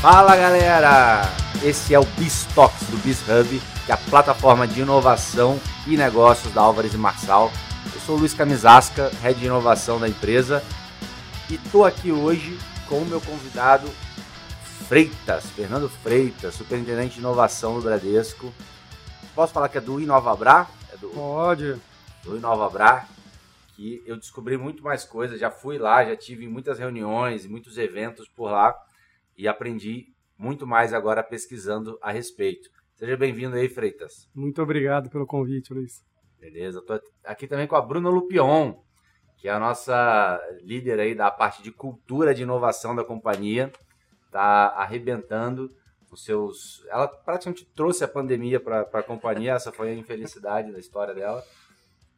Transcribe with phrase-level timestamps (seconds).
[0.00, 1.24] Fala galera!
[1.62, 6.62] Esse é o BizTalks do BizHub, que é a plataforma de inovação e negócios da
[6.62, 7.52] Álvares e Marçal.
[7.92, 10.64] Eu sou o Luiz Camisasca, head de inovação da empresa,
[11.50, 12.58] e estou aqui hoje
[12.88, 13.90] com o meu convidado
[14.88, 18.54] Freitas, Fernando Freitas, superintendente de inovação do Bradesco.
[19.34, 20.66] Posso falar que é do InovaBra?
[20.94, 21.76] É do, Pode.
[22.24, 23.04] do InovaBra,
[23.76, 28.26] que eu descobri muito mais coisas, já fui lá, já tive muitas reuniões, muitos eventos
[28.28, 28.74] por lá
[29.40, 32.68] e aprendi muito mais agora pesquisando a respeito.
[32.94, 34.28] Seja bem-vindo aí, Freitas.
[34.34, 36.04] Muito obrigado pelo convite, Luiz.
[36.38, 38.74] Beleza, tô aqui também com a Bruna Lupion,
[39.38, 43.72] que é a nossa líder aí da parte de cultura de inovação da companhia.
[44.30, 45.70] Tá arrebentando
[46.12, 46.84] os seus.
[46.88, 51.42] Ela praticamente trouxe a pandemia para a companhia, essa foi a infelicidade da história dela.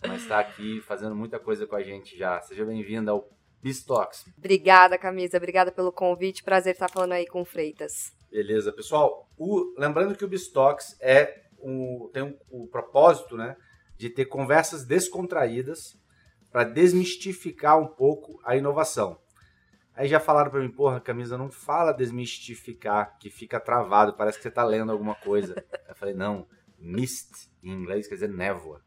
[0.04, 2.40] Mas está aqui fazendo muita coisa com a gente já.
[2.40, 3.28] Seja bem-vinda ao
[3.62, 4.26] Bistox.
[4.36, 5.36] Obrigada, Camisa.
[5.36, 6.42] Obrigada pelo convite.
[6.42, 8.12] Prazer estar falando aí com o Freitas.
[8.30, 9.28] Beleza, pessoal.
[9.36, 13.56] O, lembrando que o Bistox é um, tem um, o propósito né,
[13.96, 15.96] de ter conversas descontraídas
[16.50, 19.18] para desmistificar um pouco a inovação.
[19.94, 24.42] Aí já falaram para mim, porra, camisa, não fala desmistificar, que fica travado, parece que
[24.42, 25.54] você está lendo alguma coisa.
[25.88, 26.46] Eu falei, não,
[26.78, 28.82] mist em inglês quer dizer névoa.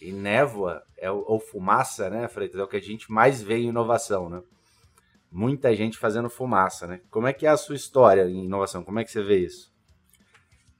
[0.00, 3.68] E névoa, é, ou fumaça, né, Freitas, é o que a gente mais vê em
[3.68, 4.42] inovação, né?
[5.30, 7.00] Muita gente fazendo fumaça, né?
[7.10, 8.84] Como é que é a sua história em inovação?
[8.84, 9.70] Como é que você vê isso?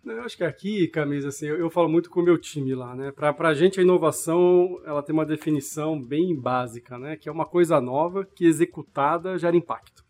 [0.06, 2.94] Eu acho que aqui, Camisa, assim, eu, eu falo muito com o meu time lá,
[2.94, 3.12] né?
[3.12, 7.16] Para a gente a inovação, ela tem uma definição bem básica, né?
[7.16, 10.02] Que é uma coisa nova que executada gera impacto.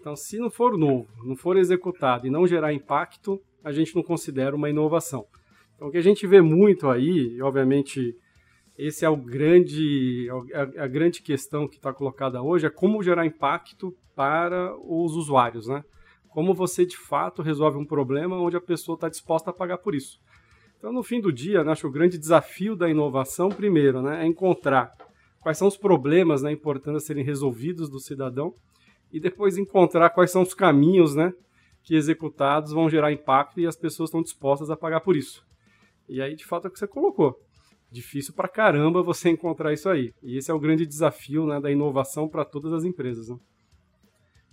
[0.00, 4.02] Então, se não for novo, não for executado e não gerar impacto, a gente não
[4.02, 5.26] considera uma inovação.
[5.74, 8.16] Então, o que a gente vê muito aí, e obviamente
[8.76, 13.24] esse é o grande, a, a grande questão que está colocada hoje, é como gerar
[13.24, 15.84] impacto para os usuários, né?
[16.28, 19.94] Como você de fato resolve um problema onde a pessoa está disposta a pagar por
[19.94, 20.18] isso.
[20.78, 24.24] Então, no fim do dia, né, acho que o grande desafio da inovação, primeiro, né,
[24.24, 24.92] é encontrar
[25.40, 28.52] quais são os problemas né, importantes a serem resolvidos do cidadão
[29.12, 31.32] e depois encontrar quais são os caminhos né,
[31.82, 35.42] que executados vão gerar impacto e as pessoas estão dispostas a pagar por isso.
[36.08, 37.38] E aí, de fato, é o que você colocou.
[37.90, 40.12] Difícil pra caramba você encontrar isso aí.
[40.22, 43.28] E esse é o grande desafio né, da inovação para todas as empresas.
[43.28, 43.38] Né?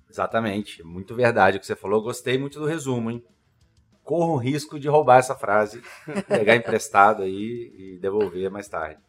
[0.09, 2.01] Exatamente, muito verdade o que você falou.
[2.01, 3.23] Gostei muito do resumo, hein?
[4.03, 5.81] Corro o risco de roubar essa frase,
[6.27, 9.01] pegar emprestado aí e devolver mais tarde.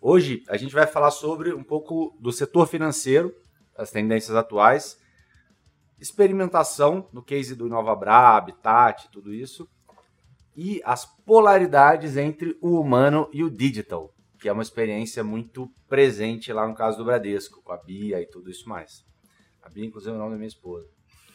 [0.00, 3.32] Hoje a gente vai falar sobre um pouco do setor financeiro,
[3.76, 4.98] as tendências atuais,
[6.00, 9.68] experimentação no case do InovaBra, Habitat, tudo isso,
[10.56, 16.52] e as polaridades entre o humano e o digital, que é uma experiência muito presente
[16.52, 19.04] lá no caso do Bradesco, com a Bia e tudo isso mais.
[19.62, 20.88] A Bia, inclusive, é o nome da minha esposa.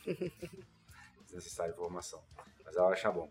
[1.25, 2.21] Desnecessária informação.
[2.63, 3.29] Mas ela acha bom.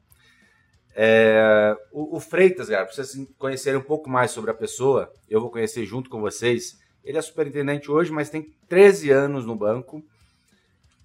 [0.99, 5.41] É, o, o, Freitas, galera, para vocês conhecerem um pouco mais sobre a pessoa, eu
[5.41, 6.79] vou conhecer junto com vocês.
[7.05, 10.03] Ele é superintendente hoje, mas tem 13 anos no banco.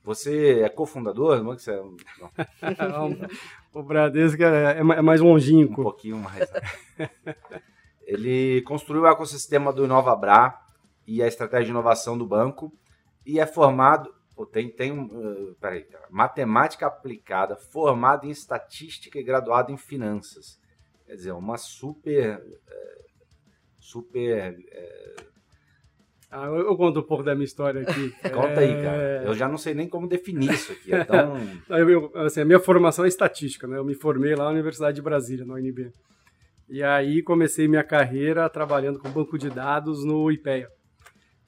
[0.04, 1.62] Você é cofundador do banco?
[1.62, 1.82] Você é...
[3.74, 5.82] o Bradesco é, é mais longínquo.
[5.82, 6.50] Um pouquinho mais.
[6.52, 7.10] Né?
[8.06, 10.60] Ele construiu o ecossistema do InovaBra
[11.06, 12.74] e a estratégia de inovação do banco
[13.26, 14.14] e é formado,
[14.52, 20.60] tem, tem uh, peraí, matemática aplicada, formado em estatística e graduado em finanças.
[21.06, 23.24] Quer dizer, uma super, uh,
[23.80, 24.58] super...
[26.32, 28.10] Ah, eu, eu, conto um pouco da minha história aqui.
[28.32, 29.02] Conta aí, cara.
[29.02, 29.28] É.
[29.28, 30.94] Eu já não sei nem como definir isso aqui.
[30.94, 31.36] É tão...
[31.78, 33.78] eu, eu, assim, a minha formação é estatística, né?
[33.78, 35.92] Eu me formei lá na Universidade de Brasília, na UNB.
[36.70, 40.70] E aí comecei minha carreira trabalhando com banco de dados no IPEA.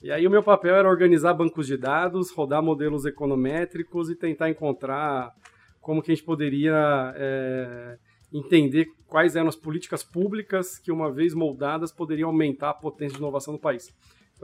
[0.02, 4.50] E aí o meu papel era organizar bancos de dados, rodar modelos econométricos e tentar
[4.50, 5.32] encontrar
[5.80, 7.96] como que a gente poderia é,
[8.30, 13.22] entender quais eram as políticas públicas que, uma vez moldadas, poderiam aumentar a potência de
[13.22, 13.94] inovação no país.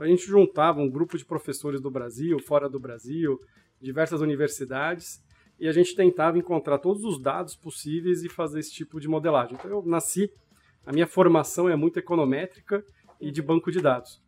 [0.01, 3.39] A gente juntava um grupo de professores do Brasil, fora do Brasil,
[3.79, 5.21] diversas universidades,
[5.59, 9.55] e a gente tentava encontrar todos os dados possíveis e fazer esse tipo de modelagem.
[9.59, 10.31] Então eu nasci,
[10.83, 12.83] a minha formação é muito econométrica
[13.19, 14.19] e de banco de dados.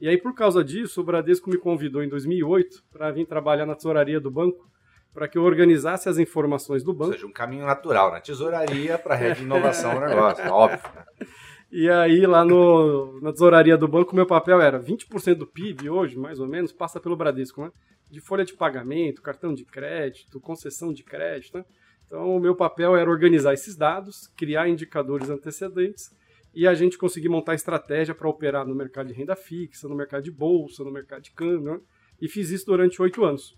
[0.00, 3.76] E aí, por causa disso, o Bradesco me convidou em 2008 para vir trabalhar na
[3.76, 4.68] tesouraria do banco,
[5.14, 7.12] para que eu organizasse as informações do banco.
[7.12, 8.18] Ou seja, um caminho natural, né?
[8.18, 10.80] Tesouraria para a rede de inovação do negócio, óbvio.
[11.72, 16.18] E aí, lá no, na tesouraria do banco, meu papel era 20% do PIB hoje,
[16.18, 17.70] mais ou menos, passa pelo Bradesco, né?
[18.10, 21.64] De folha de pagamento, cartão de crédito, concessão de crédito, né?
[22.06, 26.10] Então, o meu papel era organizar esses dados, criar indicadores antecedentes
[26.52, 30.24] e a gente conseguir montar estratégia para operar no mercado de renda fixa, no mercado
[30.24, 31.80] de bolsa, no mercado de câmbio, né?
[32.20, 33.56] e fiz isso durante oito anos.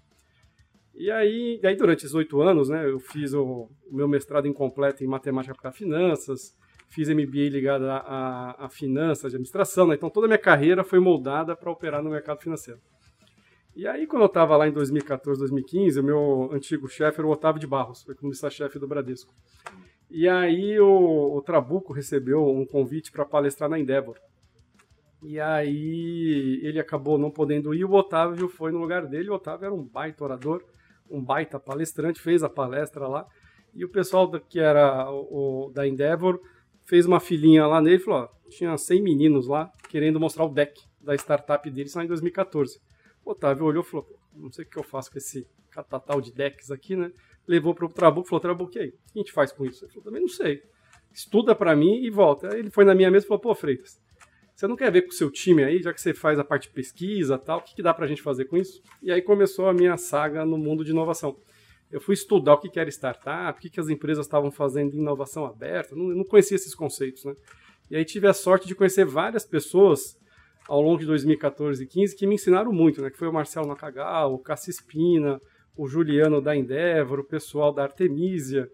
[0.94, 4.46] E aí, e aí durante esses oito anos, né, eu fiz o, o meu mestrado
[4.46, 6.54] incompleto em matemática para finanças,
[6.92, 9.94] fiz MBA ligado a, a, a finanças, de administração, né?
[9.94, 12.78] então toda a minha carreira foi moldada para operar no mercado financeiro.
[13.74, 17.30] E aí, quando eu estava lá em 2014, 2015, o meu antigo chefe era o
[17.30, 19.32] Otávio de Barros, foi comissário-chefe do Bradesco.
[20.10, 24.18] E aí o, o Trabuco recebeu um convite para palestrar na Endeavor.
[25.22, 29.64] E aí ele acabou não podendo ir, o Otávio foi no lugar dele, o Otávio
[29.64, 30.62] era um baita orador,
[31.10, 33.26] um baita palestrante, fez a palestra lá,
[33.74, 36.38] e o pessoal que era o, o da Endeavor
[36.84, 40.48] fez uma filinha lá nele e falou, ó, tinha 100 meninos lá querendo mostrar o
[40.48, 42.80] deck da startup deles lá em 2014.
[43.24, 46.32] O Otávio olhou e falou, não sei o que eu faço com esse catatal de
[46.32, 47.10] decks aqui, né?
[47.46, 48.88] Levou para o Trabuco e falou, Trabuco, aí?
[48.88, 49.84] O que a gente faz com isso?
[49.84, 50.62] Ele falou, também não sei.
[51.12, 52.52] Estuda para mim e volta.
[52.52, 54.00] Aí ele foi na minha mesa e falou, pô, Freitas,
[54.54, 56.68] você não quer ver com o seu time aí, já que você faz a parte
[56.68, 58.80] de pesquisa tal, o que, que dá para a gente fazer com isso?
[59.02, 61.36] E aí começou a minha saga no mundo de inovação.
[61.92, 64.98] Eu fui estudar o que, era startup, o que, que as empresas estavam fazendo de
[64.98, 67.34] inovação aberta, não, não conhecia esses conceitos, né?
[67.90, 70.16] E aí tive a sorte de conhecer várias pessoas
[70.66, 73.10] ao longo de 2014 e 15 que me ensinaram muito, né?
[73.10, 75.38] Que foi o Marcelo Nakagal, o Cassis Pina,
[75.76, 78.66] o Juliano da Endeavor, o pessoal da Artemisia.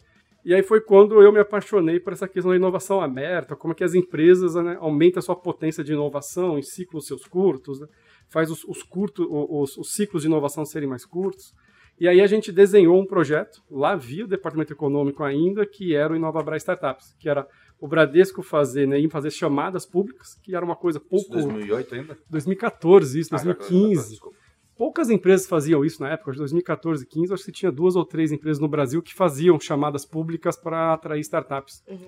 [0.45, 3.77] E aí foi quando eu me apaixonei por essa questão da inovação aberta, como é
[3.77, 7.89] que as empresas né, aumentam a sua potência de inovação em ciclos seus curtos, né?
[8.29, 11.53] faz os, os, curtos, os, os ciclos de inovação serem mais curtos.
[12.01, 16.13] E aí a gente desenhou um projeto, lá via o departamento econômico ainda, que era
[16.13, 17.47] o Inovabra Startups, que era
[17.81, 21.37] o Bradesco fazer, né, em fazer chamadas públicas, que era uma coisa pouco...
[21.37, 22.19] Isso 2008 ainda?
[22.29, 24.19] 2014, isso, 2015.
[24.23, 24.29] Ah,
[24.77, 28.05] Poucas empresas faziam isso na época, de 2014 e 2015, acho que tinha duas ou
[28.05, 31.83] três empresas no Brasil que faziam chamadas públicas para atrair startups.
[31.89, 31.99] Uhum.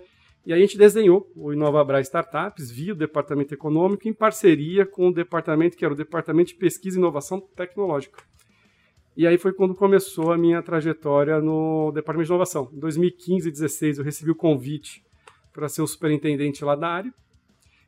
[0.46, 5.08] E aí a gente desenhou o Inovabra Startups via o Departamento Econômico em parceria com
[5.08, 8.22] o departamento que era o Departamento de Pesquisa e Inovação Tecnológica.
[9.16, 12.70] E aí foi quando começou a minha trajetória no Departamento de Inovação.
[12.72, 15.04] Em 2015 e 2016 eu recebi o convite
[15.52, 17.14] para ser o superintendente lá da área.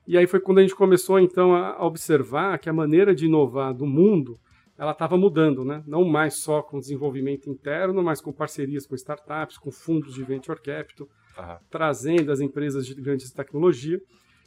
[0.06, 3.72] E aí foi quando a gente começou então a observar que a maneira de inovar
[3.72, 4.38] do mundo
[4.76, 5.82] ela estava mudando, né?
[5.86, 10.60] não mais só com desenvolvimento interno, mas com parcerias com startups, com fundos de venture
[10.60, 11.08] capital,
[11.38, 11.56] uhum.
[11.70, 14.00] trazendo as empresas de grandes tecnologia.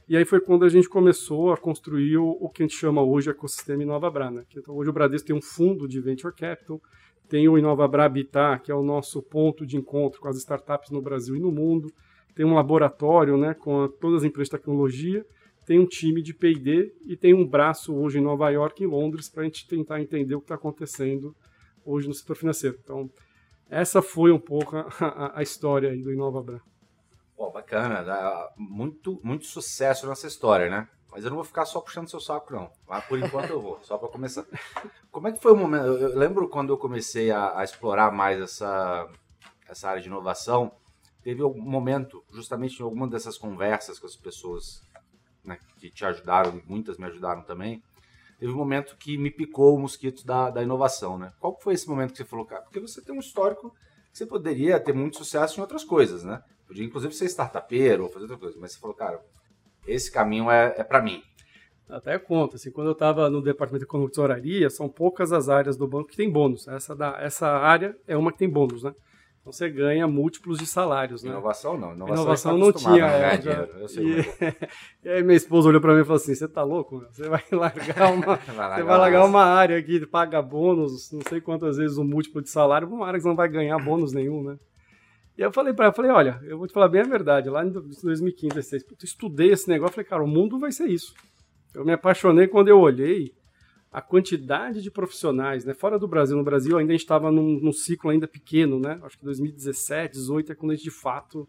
[0.08, 3.02] E aí foi quando a gente começou a construir o, o que a gente chama
[3.02, 4.30] hoje ecossistema InovaBra.
[4.30, 4.44] Né?
[4.56, 6.80] Então, hoje o Bradesco tem um fundo de venture capital,
[7.28, 11.02] tem o InovaBra Habitat, que é o nosso ponto de encontro com as startups no
[11.02, 11.92] Brasil e no mundo,
[12.36, 15.26] tem um laboratório né, com todas as empresas de tecnologia,
[15.66, 19.28] tem um time de P&D e tem um braço hoje em Nova York e Londres
[19.28, 21.36] para a gente tentar entender o que está acontecendo
[21.84, 22.78] hoje no setor financeiro.
[22.84, 23.10] Então,
[23.68, 26.60] essa foi um pouco a, a história aí do InovaBran.
[27.36, 28.04] Pô, bacana.
[28.58, 30.88] Muito, muito sucesso nessa história, né?
[31.12, 32.72] Mas eu não vou ficar só puxando seu saco, não.
[32.88, 34.46] Mas por enquanto eu vou, só para começar.
[35.12, 35.86] Como é que foi o momento?
[35.86, 39.10] Eu lembro quando eu comecei a, a explorar mais essa,
[39.68, 40.72] essa área de inovação,
[41.24, 44.82] teve um momento, justamente em alguma dessas conversas com as pessoas
[45.44, 47.82] né, que te ajudaram, muitas me ajudaram também,
[48.38, 51.32] teve um momento que me picou o mosquito da, da inovação, né?
[51.40, 52.62] Qual foi esse momento que você falou, cara?
[52.64, 53.74] Porque você tem um histórico
[54.12, 56.44] que você poderia ter muito sucesso em outras coisas, né?
[56.76, 59.22] Podia inclusive ser startupeiro ou fazer outra coisa, mas você falou, cara,
[59.88, 61.24] esse caminho é, é para mim.
[61.88, 65.88] Até conta, assim, quando eu estava no departamento de tesouraria, são poucas as áreas do
[65.88, 66.68] banco que tem bônus.
[66.68, 68.94] Essa, da, essa área é uma que tem bônus, né?
[69.40, 71.30] Então você ganha múltiplos de salários, né?
[71.30, 71.94] Inovação não.
[71.94, 73.06] Inovação, Inovação não tinha.
[73.06, 73.70] É, já...
[74.02, 74.20] e...
[74.20, 74.56] É.
[75.06, 75.10] e...
[75.10, 76.98] aí minha esposa olhou para mim e falou assim: "Você tá louco?
[76.98, 77.08] Meu?
[77.10, 81.10] Você vai largar uma, vai largar você vai largar uma área aqui que paga bônus,
[81.14, 83.78] não sei quantas vezes o múltiplo de salário, uma área que você não vai ganhar
[83.78, 84.58] bônus nenhum, né?"
[85.38, 87.66] E eu falei para ela, falei, olha, eu vou te falar bem a verdade, lá
[87.66, 91.14] em 2015, 2016, eu estudei esse negócio, falei, cara, o mundo vai ser isso.
[91.74, 93.34] Eu me apaixonei quando eu olhei
[93.92, 97.60] a quantidade de profissionais, né, fora do Brasil, no Brasil ainda a gente estava num,
[97.62, 101.48] num, ciclo ainda pequeno, né, acho que 2017, 2018 é quando a gente de fato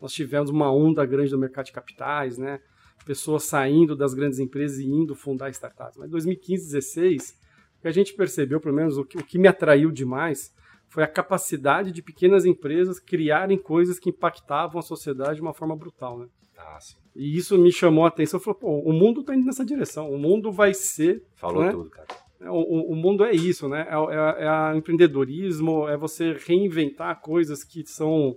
[0.00, 2.60] nós tivemos uma onda grande no mercado de capitais, né,
[3.04, 5.96] pessoas saindo das grandes empresas e indo fundar startups.
[5.96, 7.38] Mas 2015, 2016,
[7.78, 10.52] o que a gente percebeu, pelo menos o que, o que me atraiu demais,
[10.88, 15.76] foi a capacidade de pequenas empresas criarem coisas que impactavam a sociedade de uma forma
[15.76, 16.26] brutal, né?
[16.56, 16.96] Ah, sim.
[17.14, 18.40] E isso me chamou a atenção.
[18.40, 20.10] Pô, o mundo está indo nessa direção.
[20.10, 21.22] O mundo vai ser.
[21.36, 21.70] Falou né?
[21.70, 22.06] tudo, cara.
[22.40, 23.86] É, o, o, mundo é isso, né?
[23.88, 28.36] É, é, é empreendedorismo, é você reinventar coisas que são.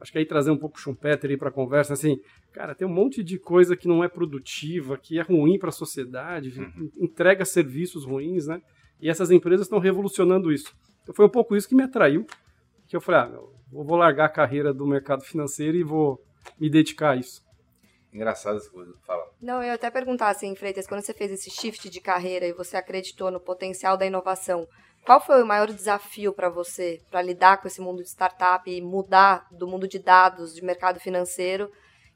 [0.00, 2.20] Acho que aí trazer um pouco Schumpeter aí para a conversa, assim,
[2.52, 5.72] cara, tem um monte de coisa que não é produtiva, que é ruim para a
[5.72, 6.90] sociedade, uhum.
[7.00, 8.62] entrega serviços ruins, né?
[9.00, 10.72] E essas empresas estão revolucionando isso.
[11.08, 12.26] Então foi um pouco isso que me atraiu,
[12.86, 16.22] que eu falei, ah, eu vou largar a carreira do mercado financeiro e vou
[16.60, 17.42] me dedicar a isso.
[18.12, 18.92] Engraçado essa coisa.
[19.06, 19.26] Fala.
[19.40, 22.52] Não, eu ia até perguntar assim, Freitas, quando você fez esse shift de carreira e
[22.52, 24.68] você acreditou no potencial da inovação,
[25.08, 28.82] Qual foi o maior desafio para você para lidar com esse mundo de startup e
[28.82, 31.70] mudar do mundo de dados, de mercado financeiro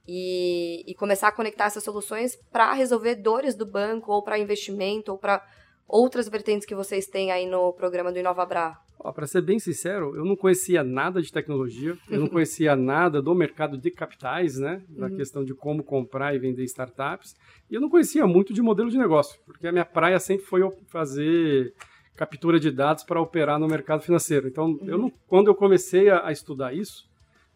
[0.07, 5.11] e, e começar a conectar essas soluções para resolver dores do banco ou para investimento
[5.11, 5.43] ou para
[5.87, 8.77] outras vertentes que vocês têm aí no programa do InovaBra?
[9.15, 13.35] Para ser bem sincero, eu não conhecia nada de tecnologia, eu não conhecia nada do
[13.35, 14.81] mercado de capitais, né?
[14.89, 15.17] Da uhum.
[15.17, 17.35] questão de como comprar e vender startups.
[17.69, 20.61] E eu não conhecia muito de modelo de negócio, porque a minha praia sempre foi
[20.87, 21.75] fazer
[22.15, 24.47] captura de dados para operar no mercado financeiro.
[24.47, 24.79] Então, uhum.
[24.87, 27.09] eu não, quando eu comecei a, a, estudar isso,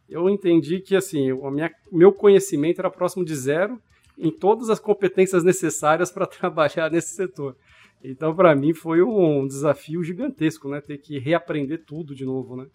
[0.09, 1.51] eu entendi que assim, o
[1.93, 3.81] meu conhecimento era próximo de zero
[4.19, 7.57] em todas as competências necessárias para trabalhar nesse setor.
[8.03, 10.81] Então, para mim, foi um desafio gigantesco, né?
[10.81, 12.67] Ter que reaprender tudo de novo, né?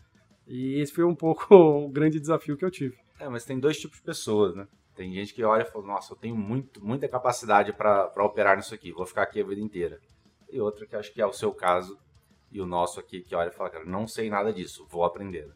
[0.48, 2.98] E esse foi um pouco o grande desafio que eu tive.
[3.20, 4.68] É, mas tem dois tipos de pessoas, né?
[4.96, 8.74] Tem gente que olha e fala, nossa, eu tenho muito, muita capacidade para operar nisso
[8.74, 10.00] aqui, vou ficar aqui a vida inteira.
[10.52, 11.98] E outra que acho que é o seu caso
[12.52, 15.50] e o nosso aqui, que olha e fala, cara, não sei nada disso, vou aprender.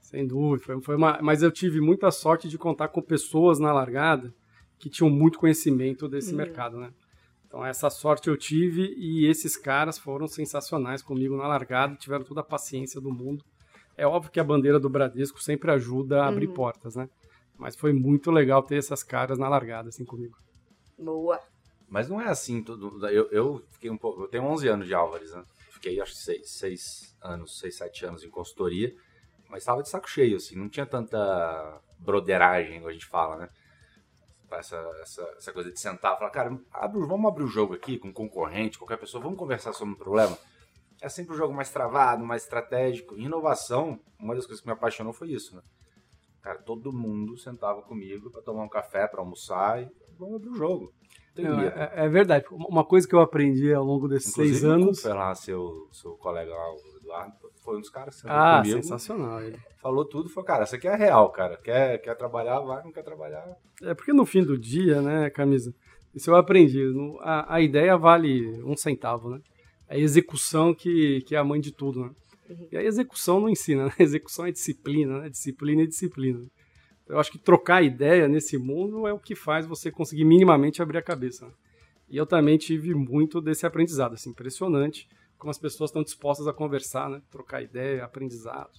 [0.00, 3.72] Sem dúvida, foi, foi uma, mas eu tive muita sorte de contar com pessoas na
[3.72, 4.34] largada
[4.78, 6.92] que tinham muito conhecimento desse mercado, né?
[7.48, 12.42] Então essa sorte eu tive e esses caras foram sensacionais comigo na largada, tiveram toda
[12.42, 13.44] a paciência do mundo.
[13.96, 16.54] É óbvio que a bandeira do Bradesco sempre ajuda a abrir uhum.
[16.54, 17.08] portas, né?
[17.58, 20.36] Mas foi muito legal ter essas caras na largada assim comigo.
[20.96, 21.40] Boa.
[21.88, 23.04] Mas não é assim tudo.
[23.08, 24.22] Eu, eu fiquei um pouco.
[24.22, 25.42] Eu tenho 11 anos de Álvares, né?
[25.70, 28.94] Fiquei acho que 6, 6 anos, 6, 7 anos em consultoria,
[29.48, 33.48] mas estava de saco cheio, assim, não tinha tanta broderagem, como a gente fala, né?
[34.56, 37.98] Essa, essa, essa coisa de sentar e falar, cara, abre, vamos abrir o jogo aqui
[37.98, 40.36] com um concorrente, qualquer pessoa, vamos conversar sobre um problema.
[41.00, 43.16] É sempre um jogo mais travado, mais estratégico.
[43.16, 45.62] Inovação, uma das coisas que me apaixonou foi isso, né?
[46.42, 49.88] Cara, todo mundo sentava comigo para tomar um café, para almoçar e
[50.18, 50.92] vamos abrir o jogo.
[51.36, 52.46] Não, é, é, verdade.
[52.50, 55.00] Uma coisa que eu aprendi ao longo desses Inclusive, seis anos.
[55.00, 58.82] Cooper, lá, seu, seu colega lá, o Eduardo, foi um dos caras que ah, comigo.
[58.82, 59.42] sensacional.
[59.42, 59.58] Ele.
[59.76, 61.58] Falou tudo, falou, cara, isso aqui é real, cara.
[61.58, 63.46] Quer, quer trabalhar, vai, não quer trabalhar.
[63.82, 65.74] É porque no fim do dia, né, Camisa,
[66.14, 66.82] isso eu aprendi.
[67.20, 69.40] A, a ideia vale um centavo, né?
[69.86, 72.10] É a execução que, que é a mãe de tudo, né?
[72.72, 73.92] E a execução não ensina, né?
[74.00, 75.28] A execução é disciplina, né?
[75.28, 76.40] Disciplina é disciplina.
[77.06, 80.96] Eu acho que trocar ideia nesse mundo é o que faz você conseguir minimamente abrir
[80.96, 81.44] a cabeça.
[81.44, 81.52] Né?
[82.08, 85.06] E eu também tive muito desse aprendizado, assim, impressionante
[85.38, 87.22] como as pessoas estão dispostas a conversar, né?
[87.30, 88.72] Trocar ideia, aprendizado.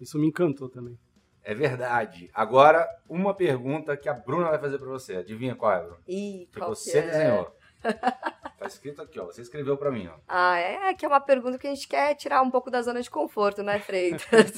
[0.00, 0.98] Isso me encantou também.
[1.42, 2.30] É verdade.
[2.32, 5.16] Agora, uma pergunta que a Bruna vai fazer para você.
[5.16, 5.98] Adivinha qual é, Bruna?
[6.08, 7.10] Ih, que você que é?
[7.10, 7.56] desenhou.
[8.56, 9.26] Tá escrito aqui, ó.
[9.26, 10.18] Você escreveu para mim, ó.
[10.26, 12.80] Ah, é, é que é uma pergunta que a gente quer tirar um pouco da
[12.80, 14.22] zona de conforto, né, Freitas?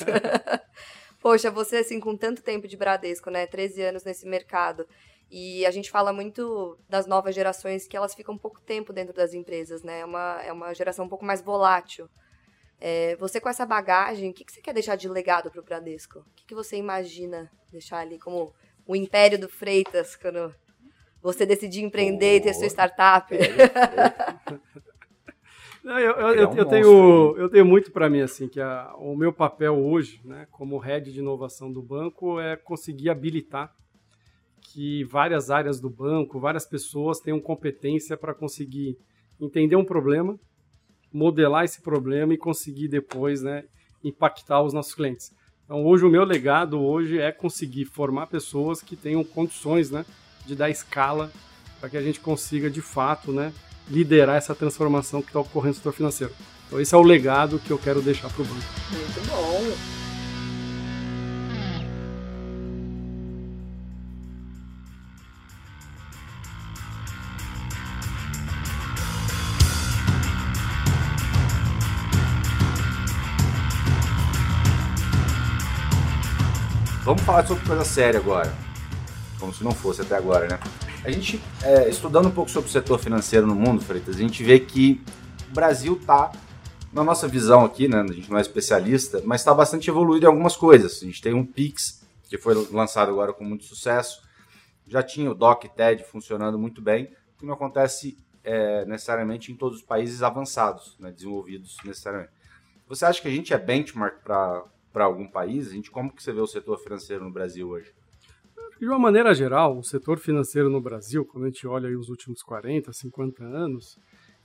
[1.20, 4.86] Poxa, você assim com tanto tempo de Bradesco, né, 13 anos nesse mercado,
[5.30, 9.34] e a gente fala muito das novas gerações que elas ficam pouco tempo dentro das
[9.34, 10.00] empresas, né?
[10.00, 12.08] É uma, é uma geração um pouco mais volátil.
[12.80, 15.64] É, você com essa bagagem, o que, que você quer deixar de legado para o
[15.64, 16.20] Bradesco?
[16.20, 18.54] O que, que você imagina deixar ali como
[18.86, 20.54] o império do Freitas quando
[21.20, 23.34] você decidir empreender oh, e ter sua startup?
[25.82, 28.92] Não, eu, eu, eu, um eu tenho, eu tenho muito para mim assim que a,
[28.98, 33.72] o meu papel hoje, né, como head de inovação do banco, é conseguir habilitar
[34.60, 38.96] que várias áreas do banco, várias pessoas tenham competência para conseguir
[39.40, 40.38] entender um problema,
[41.12, 43.64] modelar esse problema e conseguir depois, né,
[44.02, 45.32] impactar os nossos clientes.
[45.64, 50.04] Então, hoje o meu legado hoje é conseguir formar pessoas que tenham condições, né,
[50.44, 51.30] de dar escala
[51.80, 53.52] para que a gente consiga de fato, né,
[53.88, 56.32] liderar essa transformação que está ocorrendo no setor financeiro.
[56.66, 58.60] Então, esse é o legado que eu quero deixar para o banco.
[58.90, 60.05] Muito bom.
[77.36, 78.50] Falar sobre coisa séria agora.
[79.38, 80.58] Como se não fosse até agora, né?
[81.04, 84.42] A gente, é, estudando um pouco sobre o setor financeiro no mundo, Freitas, a gente
[84.42, 85.02] vê que
[85.50, 86.32] o Brasil está,
[86.92, 88.00] na nossa visão aqui, né?
[88.00, 91.02] A gente não é especialista, mas está bastante evoluído em algumas coisas.
[91.02, 94.22] A gente tem um Pix, que foi lançado agora com muito sucesso.
[94.86, 99.80] Já tinha o DOC TED funcionando muito bem, que não acontece é, necessariamente em todos
[99.80, 102.32] os países avançados, né, desenvolvidos necessariamente.
[102.88, 104.64] Você acha que a gente é benchmark para
[104.96, 105.68] para algum país?
[105.68, 107.92] A gente, como que você vê o setor financeiro no Brasil hoje?
[108.80, 112.42] De uma maneira geral, o setor financeiro no Brasil, quando a gente olha os últimos
[112.42, 113.98] 40, 50 anos,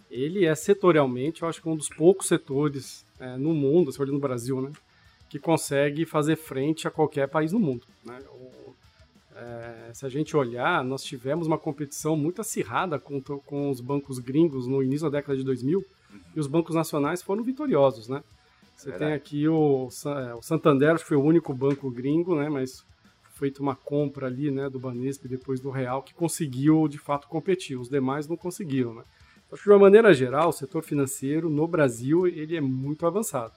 [0.10, 4.12] ele é setorialmente, eu acho que um dos poucos setores é, no mundo, se olha
[4.12, 4.74] no Brasil, né,
[5.30, 7.88] que consegue fazer frente a qualquer país no mundo.
[8.04, 8.20] Né?
[8.30, 8.76] O,
[9.34, 14.20] é, se a gente olhar, nós tivemos uma competição muito acirrada com, com os bancos
[14.20, 15.82] gringos no início da década de 2000,
[16.36, 18.22] e os bancos nacionais foram vitoriosos, né?
[18.82, 22.50] Você tem aqui o, é, o Santander, acho que foi o único banco gringo, né?
[22.50, 22.84] Mas
[23.36, 27.76] feito uma compra ali, né, do Banesp depois do Real que conseguiu de fato competir.
[27.76, 29.04] Os demais não conseguiram, né?
[29.52, 33.54] Acho que de uma maneira geral, o setor financeiro no Brasil ele é muito avançado.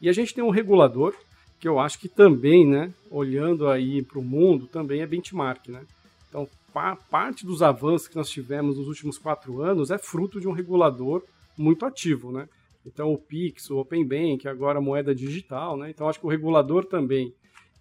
[0.00, 1.14] E a gente tem um regulador
[1.58, 5.82] que eu acho que também, né, olhando aí para o mundo, também é benchmark, né?
[6.28, 10.46] Então, pa parte dos avanços que nós tivemos nos últimos quatro anos é fruto de
[10.46, 11.22] um regulador
[11.56, 12.46] muito ativo, né?
[12.86, 15.90] Então, o Pix, o Open Bank, agora a moeda digital, né?
[15.90, 17.34] Então, acho que o regulador também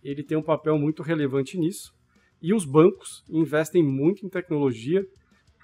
[0.04, 1.94] ele tem um papel muito relevante nisso.
[2.42, 5.06] E os bancos investem muito em tecnologia.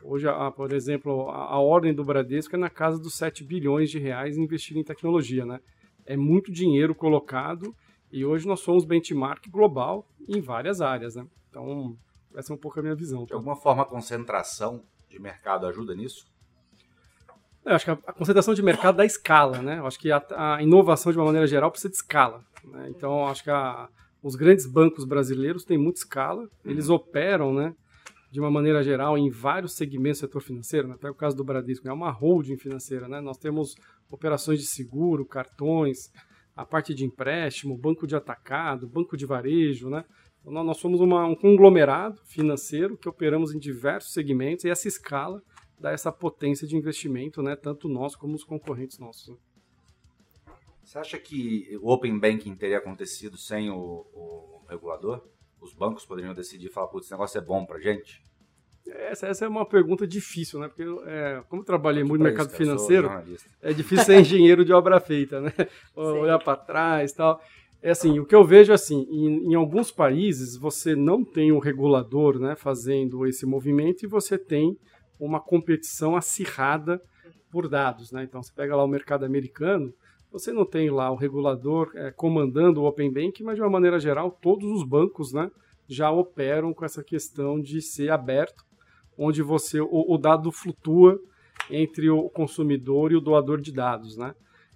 [0.03, 3.89] Hoje, a, por exemplo, a, a, ordem do Bradesco é na casa dos 7 bilhões
[3.89, 5.59] de reais investir em tecnologia, né?
[6.05, 7.75] É muito dinheiro colocado
[8.11, 11.25] e hoje nós somos benchmark global em várias áreas, né?
[11.49, 11.95] Então,
[12.35, 13.23] essa é um pouco a minha visão.
[13.23, 13.35] De tá?
[13.35, 16.30] alguma forma, a concentração de mercado ajuda nisso?
[17.65, 19.79] Eu acho que a, concentração de mercado dá escala, né?
[19.79, 22.43] Eu acho que a, a, inovação, de uma maneira geral, precisa de escala.
[22.63, 22.87] Né?
[22.89, 23.87] Então, acho que a,
[24.21, 26.95] os grandes bancos brasileiros têm muita escala, eles uhum.
[26.95, 27.73] operam, né?
[28.31, 30.95] De uma maneira geral, em vários segmentos do setor financeiro, né?
[30.95, 33.19] até o caso do Bradesco, é uma holding financeira, né?
[33.19, 33.75] Nós temos
[34.09, 36.09] operações de seguro, cartões,
[36.55, 40.03] a parte de empréstimo, banco de atacado, banco de varejo, né?
[40.39, 45.41] Então, nós somos uma, um conglomerado financeiro que operamos em diversos segmentos e essa escala
[45.81, 47.55] dá essa potência de investimento, né?
[47.55, 49.29] Tanto nós como os concorrentes nossos.
[49.29, 49.35] Né?
[50.83, 55.27] Você acha que o Open Banking teria acontecido sem o, o regulador?
[55.59, 58.23] Os bancos poderiam decidir e falar, putz, esse negócio é bom pra gente?
[58.87, 60.67] Essa, essa é uma pergunta difícil, né?
[60.67, 63.09] Porque, é, como eu trabalhei muito no mercado isso, financeiro,
[63.61, 65.53] é difícil ser engenheiro de obra feita, né?
[65.95, 67.41] Olhar para trás e tal.
[67.81, 71.51] É assim, o que eu vejo é assim, em, em, alguns países você não tem
[71.51, 74.77] um regulador né, fazendo esse movimento e você tem
[75.25, 77.01] uma competição acirrada
[77.51, 78.11] por dados.
[78.11, 78.23] Né?
[78.23, 79.93] Então você pega lá o mercado americano,
[80.31, 83.99] você não tem lá o regulador é, comandando o Open Bank, mas de uma maneira
[83.99, 85.51] geral, todos os bancos né,
[85.87, 88.63] já operam com essa questão de ser aberto,
[89.17, 91.19] onde você o, o dado flutua
[91.69, 94.17] entre o consumidor e o doador de dados.
[94.17, 94.33] Né?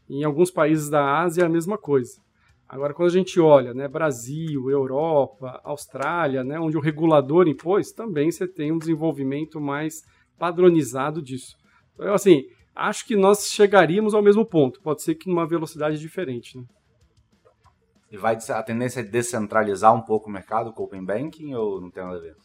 [0.10, 2.24] Em alguns países da Ásia é a mesma coisa.
[2.68, 8.32] Agora, quando a gente olha, né, Brasil, Europa, Austrália, né, onde o regulador impôs, também
[8.32, 10.04] você tem um desenvolvimento mais
[10.38, 11.56] padronizado disso.
[11.96, 12.44] Então, assim,
[12.76, 14.82] acho que nós chegaríamos ao mesmo ponto.
[14.82, 16.58] Pode ser que numa velocidade diferente.
[16.58, 16.66] Né?
[18.12, 21.82] E vai a tendência é descentralizar um pouco o mercado com o Open Banking ou
[21.82, 22.36] não tem nada a ver?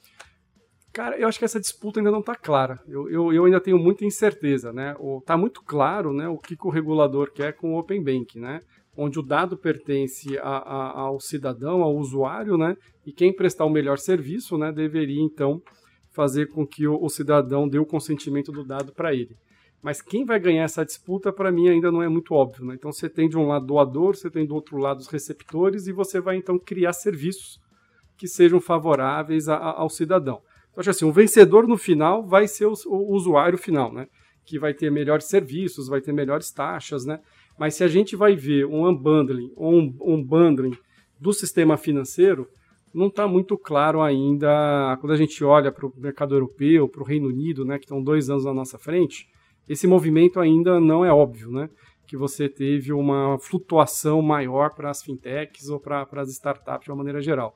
[0.92, 2.80] Cara, eu acho que essa disputa ainda não está clara.
[2.88, 4.96] Eu, eu, eu, ainda tenho muita incerteza, né?
[5.20, 8.60] Está muito claro né, o que, que, o regulador quer com o Open Banking, né?
[8.96, 12.76] Onde o dado pertence a, a, ao cidadão, ao usuário, né?
[13.06, 14.72] E quem prestar o melhor serviço, né?
[14.72, 15.62] Deveria, então,
[16.10, 19.36] fazer com que o, o cidadão dê o consentimento do dado para ele.
[19.82, 22.66] Mas quem vai ganhar essa disputa, para mim, ainda não é muito óbvio.
[22.66, 22.74] Né?
[22.74, 25.92] Então, você tem de um lado doador, você tem do outro lado os receptores, e
[25.92, 27.58] você vai, então, criar serviços
[28.18, 30.42] que sejam favoráveis a, a, ao cidadão.
[30.70, 34.06] Então, acho assim, o vencedor no final vai ser o, o, usuário final, né?
[34.44, 37.06] que vai ter melhores serviços, vai ter melhores taxas.
[37.06, 37.18] Né?
[37.58, 40.76] Mas se a gente vai ver um unbundling ou um, um bundling
[41.18, 42.46] do sistema financeiro,
[42.92, 47.06] não está muito claro ainda, quando a gente olha para o mercado europeu, para o
[47.06, 49.28] Reino Unido, né, que estão dois anos na nossa frente,
[49.68, 51.70] esse movimento ainda não é óbvio, né?
[52.04, 56.96] Que você teve uma flutuação maior para as fintechs ou para as startups de uma
[56.96, 57.54] maneira geral.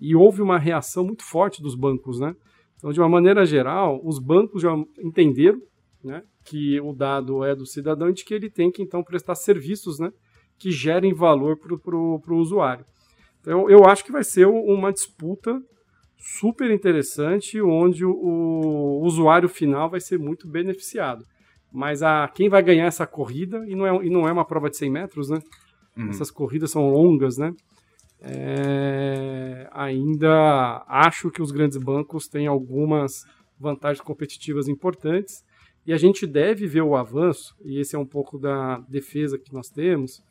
[0.00, 2.34] E houve uma reação muito forte dos bancos, né?
[2.78, 5.60] Então, de uma maneira geral, os bancos já entenderam
[6.02, 9.34] né, que o dado é do cidadão e de que ele tem que, então, prestar
[9.34, 10.10] serviços né,
[10.58, 12.86] que gerem valor para o usuário.
[13.40, 15.60] Então, eu acho que vai ser uma disputa
[16.18, 21.24] super interessante, onde o, o usuário final vai ser muito beneficiado.
[21.72, 24.68] Mas a, quem vai ganhar essa corrida, e não é, e não é uma prova
[24.68, 25.40] de 100 metros, né?
[25.96, 26.10] Uhum.
[26.10, 27.54] Essas corridas são longas, né?
[28.20, 33.24] É, ainda acho que os grandes bancos têm algumas
[33.58, 35.42] vantagens competitivas importantes
[35.86, 39.52] e a gente deve ver o avanço, e esse é um pouco da defesa que
[39.52, 40.22] nós temos,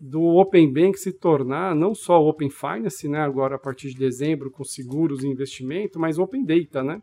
[0.00, 4.50] do Open Bank se tornar não só Open Finance, né, agora a partir de dezembro
[4.50, 7.02] com seguros e investimento, mas Open Data, né,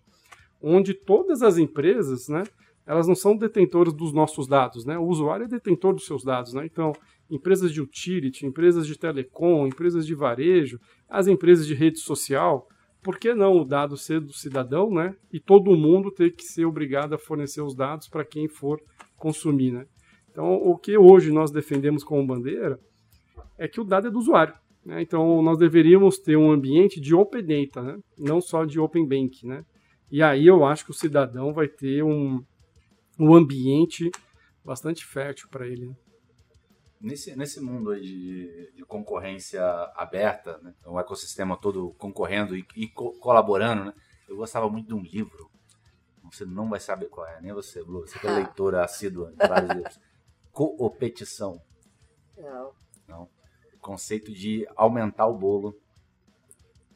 [0.62, 2.44] onde todas as empresas, né,
[2.86, 4.98] elas não são detentoras dos nossos dados, né?
[4.98, 6.66] O usuário é detentor dos seus dados, né?
[6.66, 6.94] Então,
[7.30, 10.80] empresas de utility, empresas de telecom, empresas de varejo,
[11.10, 12.68] as empresas de rede social,
[13.02, 15.16] por que não o dado ser do cidadão, né?
[15.34, 18.80] E todo mundo ter que ser obrigado a fornecer os dados para quem for
[19.18, 19.86] consumir, né?
[20.36, 22.78] Então, o que hoje nós defendemos como bandeira
[23.58, 24.54] é que o dado é do usuário.
[24.86, 25.02] Né?
[25.02, 27.98] Então, nós deveríamos ter um ambiente de open data, né?
[28.18, 29.48] não só de open bank.
[29.48, 29.64] Né?
[30.12, 32.44] E aí eu acho que o cidadão vai ter um,
[33.18, 34.12] um ambiente
[34.62, 35.86] bastante fértil para ele.
[35.86, 35.96] Né?
[37.00, 39.64] Nesse, nesse mundo aí de, de concorrência
[39.96, 40.74] aberta, né?
[40.86, 43.94] o ecossistema todo concorrendo e, e co colaborando, né?
[44.28, 45.50] eu gostava muito de um livro,
[46.30, 49.48] você não vai saber qual é, nem você, Blue, você que é leitora assídua de
[49.48, 50.00] vários livros.
[50.56, 51.62] Coopetição.
[52.38, 52.72] Não.
[53.06, 53.30] Não.
[53.82, 55.78] Conceito de aumentar o bolo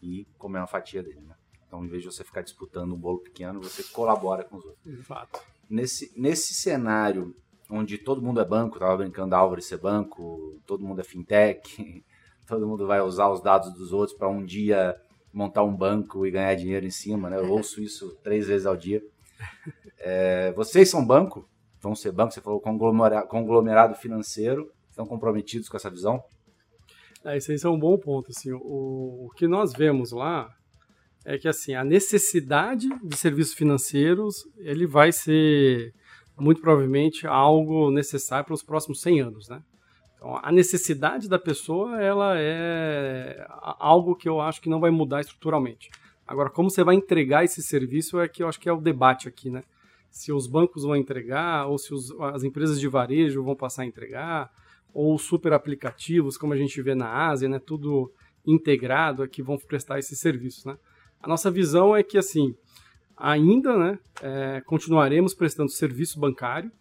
[0.01, 1.35] e comer uma fatia dele, né?
[1.67, 4.81] Então, em vez de você ficar disputando um bolo pequeno, você colabora com os outros.
[4.85, 5.41] De fato.
[5.69, 7.35] Nesse, nesse cenário
[7.69, 12.01] onde todo mundo é banco, tava brincando da Álvaro ser banco, todo mundo é fintech,
[12.47, 14.95] todo mundo vai usar os dados dos outros para um dia
[15.33, 17.37] montar um banco e ganhar dinheiro em cima, né?
[17.37, 19.03] Eu ouço isso três vezes ao dia.
[19.97, 21.48] É, vocês são banco?
[21.81, 22.33] Vão ser banco?
[22.33, 24.71] Você falou conglomerado, conglomerado financeiro.
[24.89, 26.21] Estão comprometidos com essa visão?
[27.23, 28.31] É, isso aí é um bom ponto.
[28.31, 30.53] Assim, o, o que nós vemos lá
[31.25, 35.93] é que assim a necessidade de serviços financeiros ele vai ser
[36.37, 39.61] muito provavelmente algo necessário para os próximos 100 anos, né?
[40.15, 43.45] Então, a necessidade da pessoa ela é
[43.79, 45.89] algo que eu acho que não vai mudar estruturalmente.
[46.27, 49.27] Agora, como você vai entregar esse serviço é que eu acho que é o debate
[49.27, 49.63] aqui, né?
[50.09, 53.85] Se os bancos vão entregar ou se os, as empresas de varejo vão passar a
[53.85, 54.51] entregar
[54.93, 57.59] ou super aplicativos, como a gente vê na Ásia, né?
[57.59, 58.11] Tudo
[58.45, 60.77] integrado, é que vão prestar esse serviço, né?
[61.21, 62.55] A nossa visão é que, assim,
[63.15, 66.71] ainda né, é, continuaremos prestando serviço bancário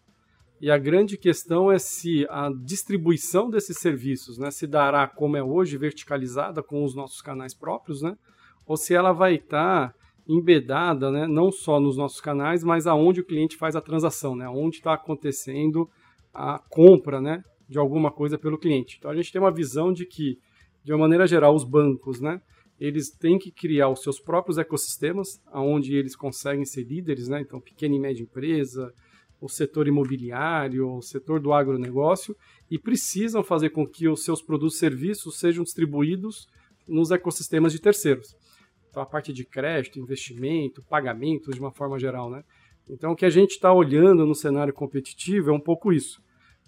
[0.60, 5.42] e a grande questão é se a distribuição desses serviços né, se dará como é
[5.42, 8.16] hoje, verticalizada com os nossos canais próprios, né,
[8.64, 9.92] ou se ela vai estar
[10.28, 14.48] embedada né, não só nos nossos canais, mas aonde o cliente faz a transação, né,
[14.48, 15.88] onde está acontecendo
[16.34, 18.96] a compra né, de alguma coisa pelo cliente.
[18.98, 20.38] Então a gente tem uma visão de que,
[20.84, 22.40] de uma maneira geral, os bancos, né,
[22.78, 27.40] eles têm que criar os seus próprios ecossistemas, onde eles conseguem ser líderes, né?
[27.40, 28.94] Então, pequena e média empresa,
[29.40, 32.36] o setor imobiliário, o setor do agronegócio,
[32.70, 36.46] e precisam fazer com que os seus produtos e serviços sejam distribuídos
[36.86, 38.36] nos ecossistemas de terceiros.
[38.88, 42.42] Então, a parte de crédito, investimento, pagamento, de uma forma geral, né?
[42.88, 46.20] Então, o que a gente está olhando no cenário competitivo é um pouco isso.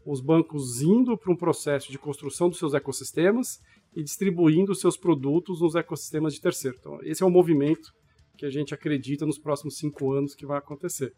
[0.04, 3.58] Os bancos indo para um processo de construção dos seus ecossistemas
[3.94, 6.76] e distribuindo seus produtos nos ecossistemas de terceiro.
[6.78, 7.90] Então, esse é o movimento
[8.36, 11.12] que a gente acredita nos próximos cinco anos que vai acontecer.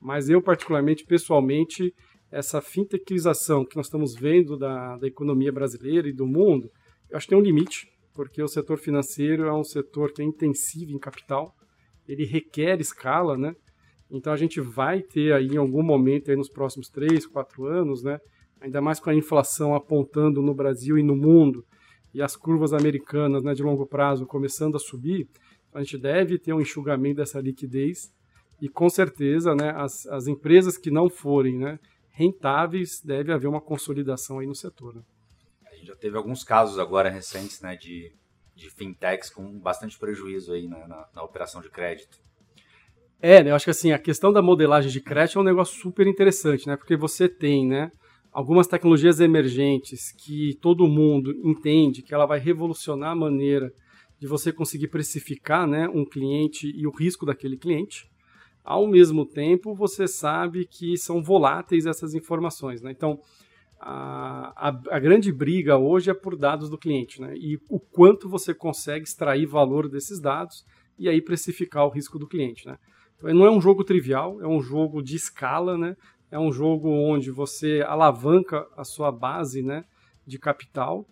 [0.00, 1.94] Mas eu, particularmente, pessoalmente,
[2.30, 6.70] essa fintechização que nós estamos vendo da, da economia brasileira e do mundo,
[7.10, 10.24] eu acho que tem um limite, porque o setor financeiro é um setor que é
[10.24, 11.54] intensivo em capital,
[12.06, 13.54] ele requer escala, né?
[14.10, 18.02] Então a gente vai ter aí em algum momento aí nos próximos três, quatro anos,
[18.02, 18.18] né?
[18.60, 21.64] Ainda mais com a inflação apontando no Brasil e no mundo,
[22.14, 25.26] e as curvas americanas né, de longo prazo começando a subir,
[25.72, 28.12] a gente deve ter um enxugamento dessa liquidez
[28.60, 31.78] e com certeza né, as, as empresas que não forem né,
[32.10, 34.94] rentáveis, deve haver uma consolidação aí no setor.
[34.94, 35.02] Né?
[35.82, 38.12] Gente já teve alguns casos agora recentes né, de,
[38.54, 42.20] de fintechs com bastante prejuízo aí na, na, na operação de crédito.
[43.20, 45.80] É, né, eu acho que assim, a questão da modelagem de crédito é um negócio
[45.80, 46.76] super interessante, né?
[46.76, 47.90] Porque você tem, né,
[48.30, 53.72] algumas tecnologias emergentes que todo mundo entende que ela vai revolucionar a maneira
[54.20, 58.08] de você conseguir precificar né, um cliente e o risco daquele cliente.
[58.62, 62.80] Ao mesmo tempo, você sabe que são voláteis essas informações.
[62.80, 62.92] Né?
[62.92, 63.18] Então,
[63.84, 67.34] a, a, grande briga hoje é por dados do cliente né?
[67.34, 70.64] e o quanto você consegue extrair valor desses dados
[70.96, 72.64] e aí precificar o risco do cliente.
[72.64, 72.76] Né?
[73.16, 75.96] Então, não é um jogo trivial, é um jogo de escala, né?
[76.30, 79.84] é um jogo onde você alavanca a sua base né,
[80.24, 81.04] de capital.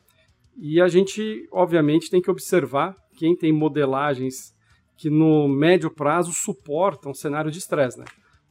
[0.57, 4.55] E a gente, obviamente, tem que observar quem tem modelagens
[4.97, 7.99] que no médio prazo suportam cenário de estresse.
[7.99, 8.05] Né?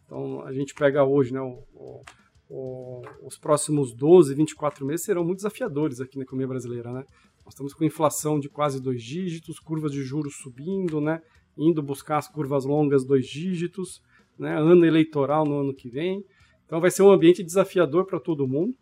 [0.05, 2.03] Então, a gente pega hoje, né, o, o,
[2.49, 6.91] o, os próximos 12, 24 meses serão muito desafiadores aqui na economia brasileira.
[6.91, 7.03] Né?
[7.45, 11.21] Nós estamos com inflação de quase dois dígitos, curvas de juros subindo, né,
[11.57, 14.01] indo buscar as curvas longas dois dígitos,
[14.37, 16.23] né, ano eleitoral no ano que vem.
[16.65, 18.73] Então vai ser um ambiente desafiador para todo mundo.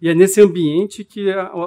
[0.00, 1.26] E é nesse ambiente que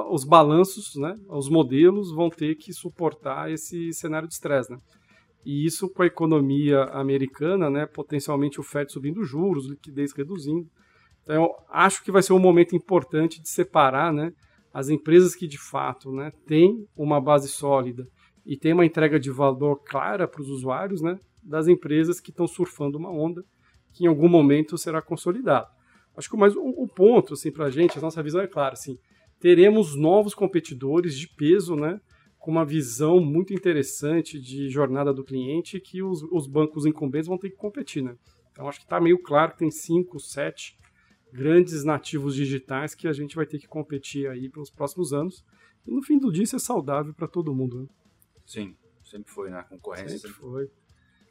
[0.10, 4.72] os balanços, né, os modelos vão ter que suportar esse cenário de estresse.
[4.72, 4.78] Né?
[5.46, 10.68] E isso com a economia americana, né, potencialmente o FED subindo juros, liquidez reduzindo.
[11.24, 14.34] Então acho que vai ser um momento importante de separar né,
[14.74, 18.08] as empresas que de fato né, têm uma base sólida
[18.46, 22.48] e têm uma entrega de valor clara para os usuários, né, das empresas que estão
[22.48, 23.44] surfando uma onda
[23.94, 25.68] que em algum momento será consolidado.
[26.16, 28.98] Acho que mais o, ponto assim para a gente, a nossa visão é clara, assim,
[29.40, 32.00] teremos novos competidores de peso, né,
[32.38, 37.38] com uma visão muito interessante de jornada do cliente que os, os bancos incumbentes vão
[37.38, 38.16] ter que competir, né.
[38.52, 40.78] Então acho que está meio claro que tem cinco, sete
[41.32, 45.44] grandes nativos digitais que a gente vai ter que competir aí pelos próximos anos.
[45.86, 47.82] E no fim do dia isso é saudável para todo mundo.
[47.82, 47.88] Né?
[48.46, 49.60] Sim, sempre foi, né?
[49.60, 50.72] A concorrência sempre, sempre foi.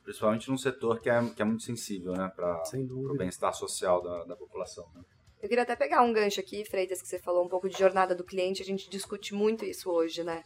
[0.03, 2.31] Principalmente num setor que é, que é muito sensível, né?
[2.35, 4.89] Para o bem-estar social da, da população.
[4.95, 5.03] Né?
[5.43, 8.15] Eu queria até pegar um gancho aqui, Freitas, que você falou um pouco de jornada
[8.15, 8.63] do cliente.
[8.63, 10.43] A gente discute muito isso hoje, né?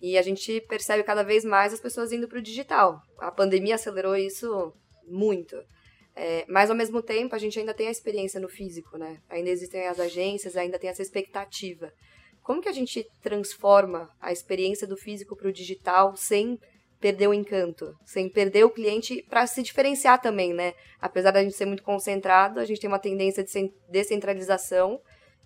[0.00, 3.00] E a gente percebe cada vez mais as pessoas indo para o digital.
[3.18, 4.72] A pandemia acelerou isso
[5.08, 5.56] muito.
[6.18, 9.18] É, mas, ao mesmo tempo, a gente ainda tem a experiência no físico, né?
[9.28, 11.92] Ainda existem as agências, ainda tem essa expectativa.
[12.42, 16.58] Como que a gente transforma a experiência do físico para o digital sem
[16.98, 20.72] perder o encanto, sem perder o cliente para se diferenciar também, né?
[20.98, 24.98] Apesar da gente ser muito concentrado, a gente tem uma tendência de descentralização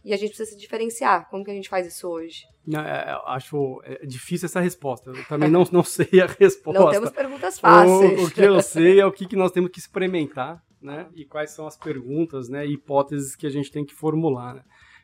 [0.04, 1.28] e a gente precisa se diferenciar.
[1.28, 2.44] Como que a gente faz isso hoje?
[2.66, 5.10] Não, é, acho é difícil essa resposta.
[5.10, 6.80] Eu também não, não sei a resposta.
[6.80, 8.20] Não temos perguntas fáceis.
[8.20, 11.06] O, o que eu sei é o que, que nós temos que experimentar, né?
[11.14, 12.66] E quais são as perguntas, né?
[12.66, 14.62] E hipóteses que a gente tem que formular, né?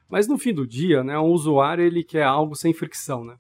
[0.09, 1.19] Mas no fim do dia, né?
[1.19, 3.37] Um usuário ele quer algo sem fricção, né?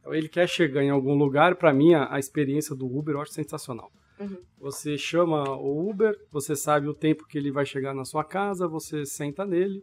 [0.00, 1.56] Então ele quer chegar em algum lugar.
[1.56, 3.90] Para mim, a, a, experiência do Uber eu acho sensacional.
[4.18, 4.38] Uhum.
[4.58, 8.66] Você chama o Uber, você sabe o tempo que ele vai chegar na sua casa,
[8.66, 9.82] você senta nele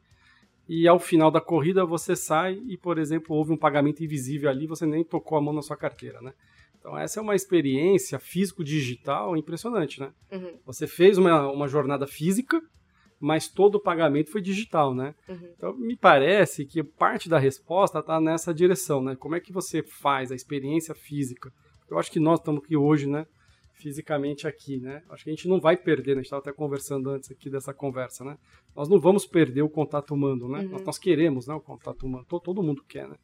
[0.67, 4.65] e ao final da corrida você sai e, por exemplo, houve um pagamento invisível ali,
[4.65, 6.33] você nem tocou a mão na sua carteira, né?
[6.79, 10.11] Então essa é uma experiência físico-digital impressionante, né?
[10.31, 10.59] Uhum.
[10.65, 12.61] Você fez uma, uma jornada física,
[13.19, 15.15] mas todo o pagamento foi digital, né?
[15.27, 15.49] Uhum.
[15.57, 19.15] Então me parece que parte da resposta está nessa direção, né?
[19.15, 21.51] Como é que você faz a experiência física?
[21.89, 23.25] Eu acho que nós estamos aqui hoje, né?
[23.75, 25.03] Fisicamente aqui, né?
[25.09, 26.19] Acho que a gente não vai perder, né?
[26.19, 28.37] a gente estava até conversando antes aqui dessa conversa, né?
[28.75, 30.61] Nós não vamos perder o contato humano, né?
[30.61, 30.69] Uhum.
[30.69, 33.15] Nós, nós, queremos, né, o contato humano, todo, todo mundo quer, né?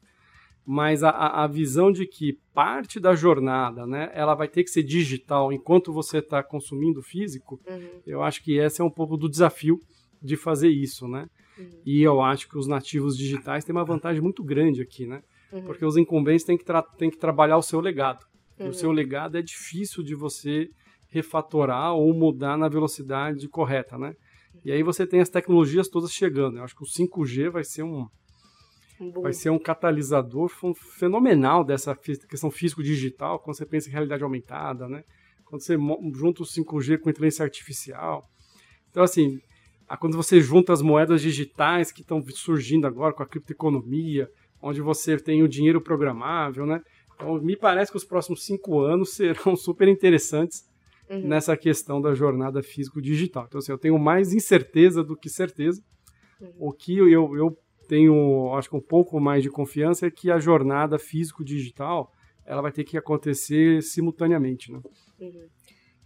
[0.65, 4.83] Mas a, a, visão de que parte da jornada, né, ela vai ter que ser
[4.83, 8.01] digital enquanto você está consumindo físico, uhum.
[8.05, 9.79] eu acho que esse é um pouco do desafio
[10.21, 11.25] de fazer isso, né?
[11.57, 11.81] Uhum.
[11.85, 15.23] E eu acho que os nativos digitais têm uma vantagem muito grande aqui, né?
[15.51, 15.63] Uhum.
[15.63, 16.65] Porque os incumbentes têm que,
[16.97, 18.25] têm que trabalhar o seu legado.
[18.63, 18.69] Uhum.
[18.69, 20.69] o seu legado é difícil de você
[21.09, 24.13] refatorar ou mudar na velocidade correta, né?
[24.63, 26.57] E aí você tem as tecnologias todas chegando.
[26.57, 28.07] Eu acho que o 5G vai ser um
[29.19, 30.47] vai ser um catalisador
[30.99, 35.03] fenomenal dessa questão físico-digital, quando você pensa em realidade aumentada, né?
[35.43, 35.75] Quando você
[36.13, 38.29] junta o 5G com inteligência artificial.
[38.91, 39.39] Então, assim,
[39.99, 44.29] quando você junta as moedas digitais que estão surgindo agora com a criptoeconomia,
[44.61, 46.79] onde você tem o dinheiro programável, né?
[47.21, 50.67] Então, me parece que os próximos cinco anos serão super interessantes
[51.09, 51.27] uhum.
[51.27, 53.45] nessa questão da jornada físico-digital.
[53.47, 55.83] Então, assim, eu tenho mais incerteza do que certeza.
[56.39, 56.53] Uhum.
[56.57, 57.57] O que eu, eu
[57.87, 62.11] tenho, acho que um pouco mais de confiança é que a jornada físico-digital
[62.45, 64.81] ela vai ter que acontecer simultaneamente, né?
[65.19, 65.47] Uhum.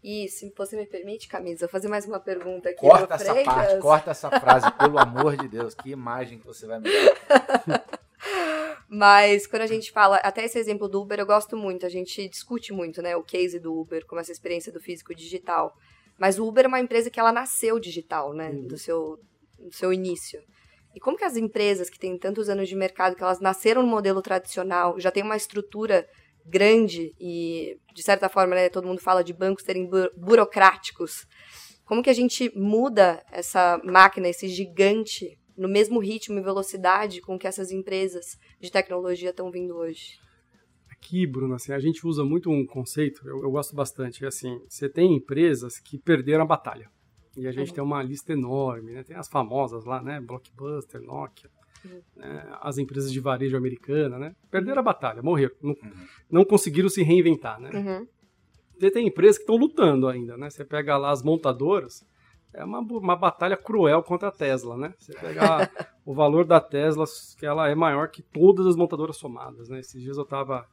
[0.04, 2.80] E se você me permite, Camisa, fazer mais uma pergunta aqui.
[2.80, 5.74] Corta essa parte, corta essa frase, pelo amor de Deus.
[5.74, 7.84] Que imagem que você vai me dar.
[8.90, 12.28] Mas quando a gente fala, até esse exemplo do Uber, eu gosto muito, a gente
[12.30, 15.76] discute muito, né, o case do Uber, como essa experiência do físico digital.
[16.20, 18.68] Mas o Uber é uma empresa que ela nasceu digital, né, uhum.
[18.68, 19.20] do seu,
[19.60, 20.40] do seu início.
[20.96, 23.88] E como que as empresas que têm tantos anos de mercado, que elas nasceram no
[23.88, 26.08] modelo tradicional, já têm uma estrutura
[26.46, 31.26] grande e, de certa forma, né, todo mundo fala de bancos serem bu burocráticos.
[31.86, 37.38] Como que a gente muda essa máquina, esse gigante, no mesmo ritmo e velocidade com
[37.38, 40.20] que essas empresas de tecnologia estão vindo hoje?
[40.90, 44.60] Aqui, Bruno, assim, a gente usa muito um conceito, eu, eu gosto bastante, é assim,
[44.68, 46.90] você tem empresas que perderam a batalha.
[47.38, 47.76] E a gente uhum.
[47.76, 49.04] tem uma lista enorme, né?
[49.04, 50.22] Tem as famosas lá, né?
[50.22, 51.50] Blockbuster, Nokia,
[51.84, 52.02] uhum.
[52.16, 52.58] né?
[52.62, 54.36] as empresas de varejo americana, né?
[54.50, 55.54] Perderam a batalha, morreram.
[55.62, 56.08] Não, uhum.
[56.32, 57.72] não conseguiram se reinventar, né?
[57.74, 58.08] Uhum.
[58.80, 60.50] Você tem empresas que estão lutando ainda, né?
[60.50, 62.06] Você pega lá as montadoras,
[62.56, 64.94] é uma, uma batalha cruel contra a Tesla, né?
[64.98, 65.70] Você pegar
[66.06, 67.06] o valor da Tesla,
[67.38, 69.80] que ela é maior que todas as montadoras somadas, né?
[69.80, 70.66] Esses dias eu estava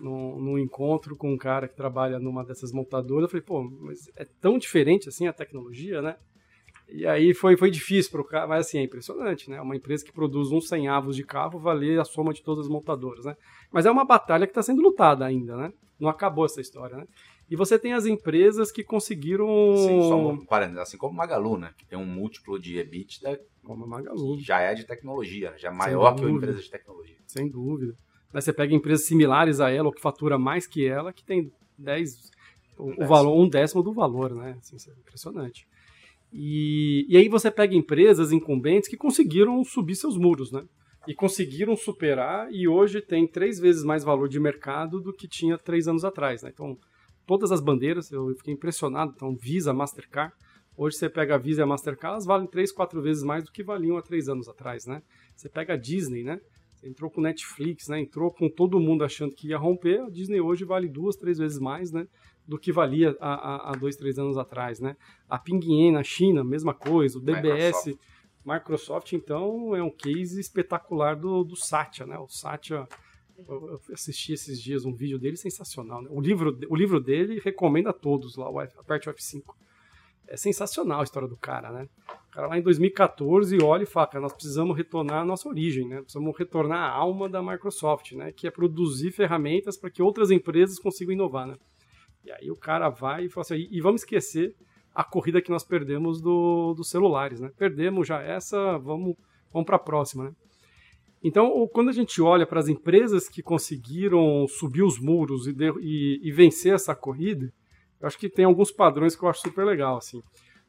[0.00, 4.10] num, num, encontro com um cara que trabalha numa dessas montadoras, eu falei, pô, mas
[4.16, 6.16] é tão diferente assim a tecnologia, né?
[6.88, 9.60] E aí foi, foi difícil para o cara, mas assim, é impressionante, né?
[9.60, 12.70] Uma empresa que produz uns 100 avos de carro valer a soma de todas as
[12.70, 13.36] montadoras, né?
[13.70, 15.72] Mas é uma batalha que está sendo lutada ainda, né?
[16.00, 17.06] Não acabou essa história, né?
[17.50, 19.48] E você tem as empresas que conseguiram.
[19.76, 21.74] Sim, só um assim como Magalu, né?
[21.76, 23.40] Que tem um múltiplo de EBITDA.
[23.64, 24.36] Como a Magalu.
[24.36, 27.16] Que já é de tecnologia, já é maior que uma empresa de tecnologia.
[27.26, 27.96] Sem dúvida.
[28.32, 31.52] Mas você pega empresas similares a ela, ou que fatura mais que ela, que tem
[31.76, 32.30] 10.
[32.78, 34.56] Um, o valor, um décimo do valor, né?
[34.60, 35.66] Assim, é impressionante.
[36.32, 40.62] E, e aí você pega empresas incumbentes que conseguiram subir seus muros, né?
[41.08, 45.58] E conseguiram superar e hoje tem três vezes mais valor de mercado do que tinha
[45.58, 46.50] três anos atrás, né?
[46.54, 46.78] Então,
[47.26, 49.12] todas as bandeiras, eu fiquei impressionado.
[49.14, 50.34] Então, Visa, Mastercard,
[50.76, 53.52] Hoje você pega a Visa e a Mastercard, elas valem três, quatro vezes mais do
[53.52, 55.02] que valiam há três anos atrás, né?
[55.36, 56.40] Você pega a Disney, né?
[56.72, 58.00] Você entrou com Netflix, né?
[58.00, 60.00] Entrou com todo mundo achando que ia romper.
[60.00, 62.08] A Disney hoje vale duas, três vezes mais, né?
[62.46, 64.96] Do que valia há, há dois, três anos atrás, né?
[65.28, 67.18] A Pinguin na China, mesma coisa.
[67.18, 67.98] O DBS, Microsoft.
[68.42, 72.18] Microsoft, então, é um case espetacular do, do Satya, né?
[72.18, 72.88] O Satya
[73.48, 76.02] eu assisti esses dias um vídeo dele sensacional.
[76.02, 76.08] Né?
[76.10, 79.42] O, livro, o livro dele recomenda a todos lá, o aperte o F5.
[80.28, 81.88] É sensacional a história do cara, né?
[82.28, 85.88] O cara lá em 2014 olha e fala, cara, nós precisamos retornar à nossa origem,
[85.88, 86.00] né?
[86.02, 88.30] Precisamos retornar à alma da Microsoft, né?
[88.30, 91.56] Que é produzir ferramentas para que outras empresas consigam inovar, né?
[92.24, 94.54] E aí o cara vai e fala assim, e vamos esquecer
[94.94, 97.50] a corrida que nós perdemos do, dos celulares, né?
[97.56, 99.16] Perdemos já essa, vamos,
[99.52, 100.32] vamos para a próxima, né?
[101.22, 105.70] Então, quando a gente olha para as empresas que conseguiram subir os muros e, de,
[105.80, 107.52] e, e, vencer essa corrida,
[108.00, 110.22] eu acho que tem alguns padrões que eu acho super legal, assim.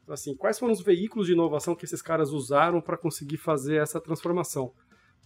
[0.04, 3.78] Então, assim, quais foram os veículos de inovação que esses caras usaram para conseguir fazer
[3.78, 4.74] essa transformação?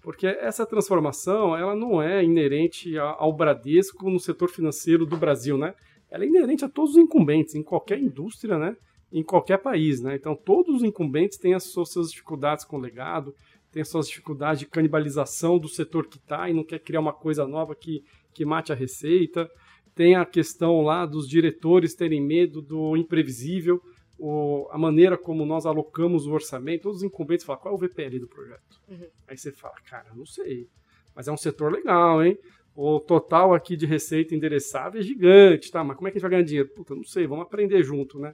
[0.04, 5.74] Porque essa transformação, ela não é inerente ao Bradesco no setor financeiro do Brasil, né?
[6.12, 8.78] Ela é inerente a todos os incumbentes, em qualquer indústria, né?
[9.12, 10.16] Em qualquer país, né?
[10.16, 13.34] Então, todos os incumbentes têm as suas dificuldades com o legado,
[13.76, 17.46] tem suas dificuldades de canibalização do setor que está e não quer criar uma coisa
[17.46, 19.52] nova que, que mate a receita.
[19.94, 23.82] Tem a questão lá dos diretores terem medo do imprevisível,
[24.18, 26.84] o, a maneira como nós alocamos o orçamento.
[26.84, 28.80] Todos os incumbentes falam, qual é o VPL do projeto?
[28.88, 29.10] Uhum.
[29.28, 30.70] Aí você fala, cara, não sei,
[31.14, 32.38] mas é um setor legal, hein?
[32.74, 35.84] O total aqui de receita endereçável é gigante, tá?
[35.84, 36.70] Mas como é que a gente vai ganhar dinheiro?
[36.70, 38.34] Puta, não sei, vamos aprender junto, né?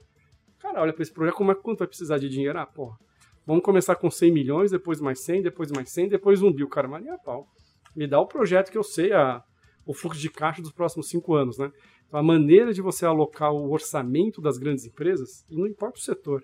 [0.60, 2.56] Cara, olha para esse projeto, como é, quanto vai precisar de dinheiro?
[2.60, 2.96] Ah, porra,
[3.46, 6.68] Vamos começar com 100 milhões, depois mais 100, depois mais 100, depois um bil.
[6.68, 7.48] Cara, mas a pau.
[7.94, 9.42] Me dá o projeto que eu sei a,
[9.84, 11.70] o fluxo de caixa dos próximos cinco anos, né?
[12.06, 16.02] Então, a maneira de você alocar o orçamento das grandes empresas, e não importa o
[16.02, 16.42] setor,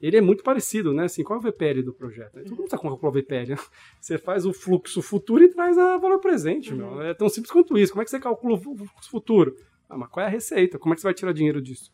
[0.00, 1.04] ele é muito parecido, né?
[1.04, 2.42] Assim, qual é o VPL do projeto?
[2.44, 3.56] Todo mundo qual é o VPL, né?
[4.00, 6.76] Você faz o fluxo futuro e traz a valor presente, uhum.
[6.76, 7.02] meu.
[7.02, 7.92] É tão simples quanto isso.
[7.92, 9.54] Como é que você calcula o fluxo futuro?
[9.88, 10.78] Ah, mas qual é a receita?
[10.78, 11.90] Como é que você vai tirar dinheiro disso?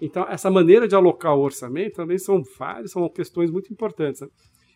[0.00, 4.22] Então, essa maneira de alocar o orçamento também são várias, são questões muito importantes.
[4.22, 4.28] Né?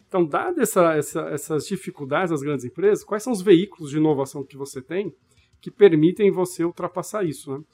[0.06, 4.44] Então, dadas essa, essa, essas dificuldades das grandes empresas, quais são os veículos de inovação
[4.44, 5.12] que você tem
[5.60, 7.52] que permitem você ultrapassar isso?
[7.52, 7.64] Né?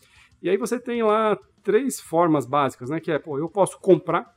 [0.43, 3.01] E aí você tem lá três formas básicas, né?
[3.01, 4.35] Que é, pô, eu posso comprar,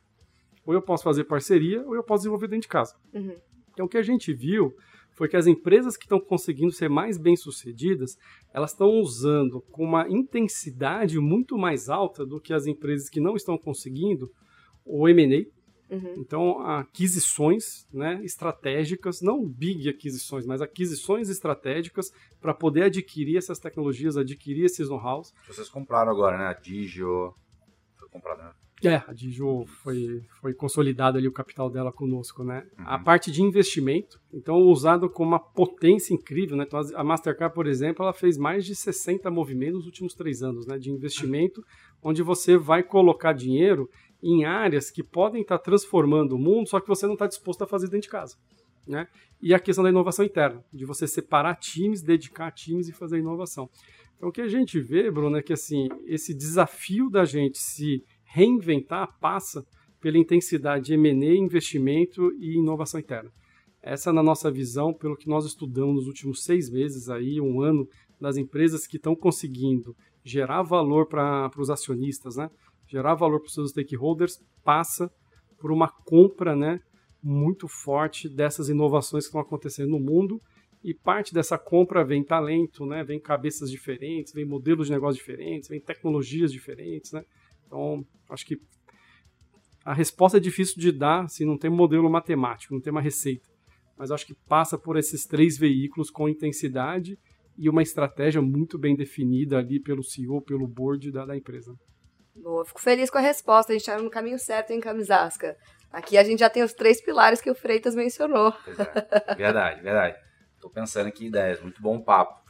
[0.65, 2.95] ou eu posso fazer parceria, ou eu posso desenvolver dentro de casa.
[3.13, 3.37] Uhum.
[3.71, 4.73] Então, o que a gente viu
[5.15, 8.17] foi que as empresas que estão conseguindo ser mais bem-sucedidas,
[8.53, 13.35] elas estão usando com uma intensidade muito mais alta do que as empresas que não
[13.35, 14.31] estão conseguindo
[14.85, 15.45] o M&A.
[15.93, 16.15] Uhum.
[16.17, 24.17] Então, aquisições né, estratégicas, não big aquisições, mas aquisições estratégicas para poder adquirir essas tecnologias,
[24.17, 25.33] adquirir esses know-hows.
[25.47, 26.45] Vocês compraram agora, né?
[26.45, 27.35] A Digio
[27.99, 28.51] foi comprada, né?
[28.83, 32.67] É, a Digio foi, foi consolidado ali o capital dela conosco, né?
[32.77, 32.85] Uhum.
[32.85, 36.65] A parte de investimento, então usado com uma potência incrível, né?
[36.67, 40.67] Então a Mastercard, por exemplo, ela fez mais de 60 movimentos nos últimos três anos,
[40.67, 40.77] né?
[40.77, 41.63] De investimento,
[42.01, 43.89] onde você vai colocar dinheiro
[44.21, 47.67] em áreas que podem estar transformando o mundo, só que você não está disposto a
[47.67, 48.35] fazer dentro de casa.
[48.85, 49.07] Né?
[49.41, 53.69] E a questão da inovação interna, de você separar times, dedicar times e fazer inovação.
[54.17, 58.03] Então o que a gente vê, Bruno, é que assim, esse desafio da gente se
[58.33, 59.63] reinventar passa
[60.01, 63.31] pela intensidade de M&A, investimento e inovação interna.
[63.79, 67.87] Essa na nossa visão, pelo que nós estudamos nos últimos seis meses, aí, um ano,
[68.19, 72.49] das empresas que estão conseguindo gerar valor para os acionistas, né?
[72.87, 75.11] gerar valor para os seus stakeholders, passa
[75.59, 76.79] por uma compra né,
[77.21, 80.41] muito forte dessas inovações que estão acontecendo no mundo
[80.83, 83.03] e parte dessa compra vem talento, né?
[83.03, 87.23] vem cabeças diferentes, vem modelos de negócio diferentes, vem tecnologias diferentes, né?
[87.73, 88.61] Então, acho que
[89.83, 93.49] a resposta é difícil de dar se não tem modelo matemático, não tem uma receita.
[93.97, 97.17] Mas acho que passa por esses três veículos com intensidade
[97.57, 101.73] e uma estratégia muito bem definida ali pelo CEO, pelo board da, da empresa.
[102.35, 103.71] Boa, fico feliz com a resposta.
[103.71, 105.55] A gente está no caminho certo em Camisasca.
[105.91, 108.53] Aqui a gente já tem os três pilares que o Freitas mencionou.
[108.67, 109.35] É.
[109.35, 110.17] Verdade, verdade.
[110.55, 112.41] Estou pensando aqui ideias, muito bom papo.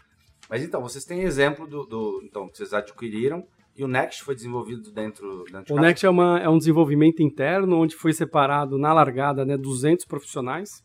[0.50, 3.46] Mas então, vocês têm exemplo do, do então, que vocês adquiriram
[3.76, 7.78] e o Next foi desenvolvido dentro, dentro O Next é, uma, é um desenvolvimento interno,
[7.78, 10.84] onde foi separado na largada né, 200 profissionais.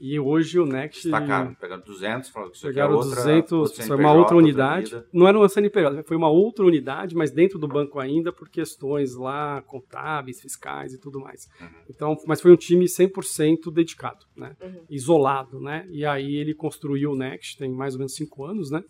[0.00, 1.02] E hoje o Next.
[1.02, 4.94] Destacaram, pegaram 200, falaram que isso pegaram aqui é outra, 200, foi uma outra unidade.
[4.94, 8.48] Outra não era uma CNPJ, foi uma outra unidade, mas dentro do banco ainda, por
[8.48, 11.48] questões lá contábeis, fiscais e tudo mais.
[11.60, 11.68] Uhum.
[11.90, 14.56] Então, mas foi um time 100% dedicado, né?
[14.62, 14.84] Uhum.
[14.88, 15.58] isolado.
[15.60, 15.84] Né?
[15.90, 18.84] E aí ele construiu o Next, tem mais ou menos cinco anos, né?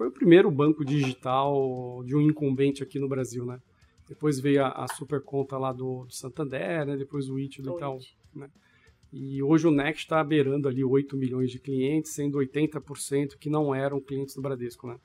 [0.00, 3.60] Foi o primeiro banco digital de um incumbente aqui no Brasil, né?
[4.08, 6.96] Depois veio a, a super conta lá do, do Santander, né?
[6.96, 7.98] depois o IT do Itaú.
[8.34, 8.48] Né?
[9.12, 13.74] E hoje o Next está beirando ali 8 milhões de clientes, sendo 80% que não
[13.74, 14.96] eram clientes do Bradesco, né?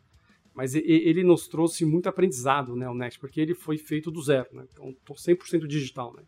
[0.53, 4.47] Mas ele nos trouxe muito aprendizado, né, o Next, porque ele foi feito do zero,
[4.53, 4.65] né?
[4.71, 6.23] Então, 100% digital, né?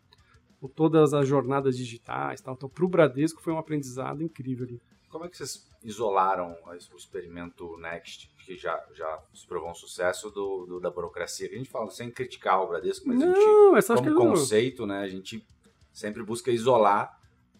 [0.60, 2.52] Com todas as jornadas digitais, tal.
[2.52, 4.82] Então, para o Bradesco foi um aprendizado incrível ali.
[5.08, 10.30] Como é que vocês isolaram o experimento Next, que já, já se provou um sucesso,
[10.30, 11.48] do, do da burocracia?
[11.50, 15.08] A gente fala sem criticar o Bradesco, mas não, a gente, como conceito, né, a
[15.08, 15.46] gente
[15.92, 17.18] sempre busca isolar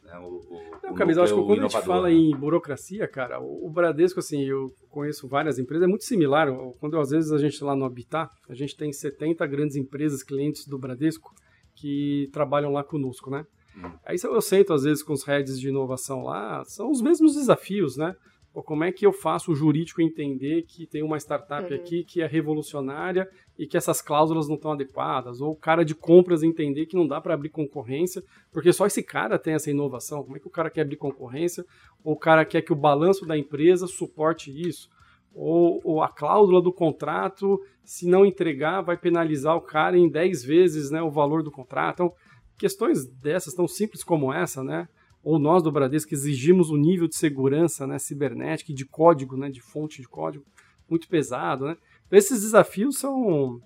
[0.08, 3.66] né, o, o, não, Camisa, acho que quando a gente fala em burocracia, cara, o,
[3.66, 6.48] o, Bradesco, assim, eu conheço várias empresas, é muito similar.
[6.80, 10.66] Quando às vezes a gente lá no Habitat, a gente tem 70 grandes empresas clientes
[10.66, 11.30] do Bradesco
[11.74, 13.44] que trabalham lá conosco, né?
[13.78, 13.90] Hum.
[14.04, 17.96] Aí eu sento às vezes com os heads de inovação lá, são os mesmos desafios,
[17.96, 18.14] né?
[18.62, 21.78] como é que eu faço o jurídico entender que tem uma startup uhum.
[21.78, 25.40] aqui que é revolucionária e que essas cláusulas não estão adequadas?
[25.40, 28.22] Ou o cara de compras entender que não dá para abrir concorrência,
[28.52, 30.22] porque só esse cara tem essa inovação.
[30.22, 31.64] Como é que o cara quer abrir concorrência?
[32.02, 34.88] Ou o cara quer que o balanço da empresa suporte isso?
[35.34, 40.42] Ou, ou a cláusula do contrato, se não entregar, vai penalizar o cara em 10
[40.42, 41.94] vezes né, o valor do contrato.
[41.94, 42.12] Então,
[42.58, 44.88] questões dessas tão simples como essa, né?
[45.22, 49.50] ou nós do Bradesco exigimos um nível de segurança né, cibernética e de código, né,
[49.50, 50.44] de fonte de código
[50.88, 51.66] muito pesado.
[51.66, 51.76] Né?
[52.06, 53.60] Então, esses desafios são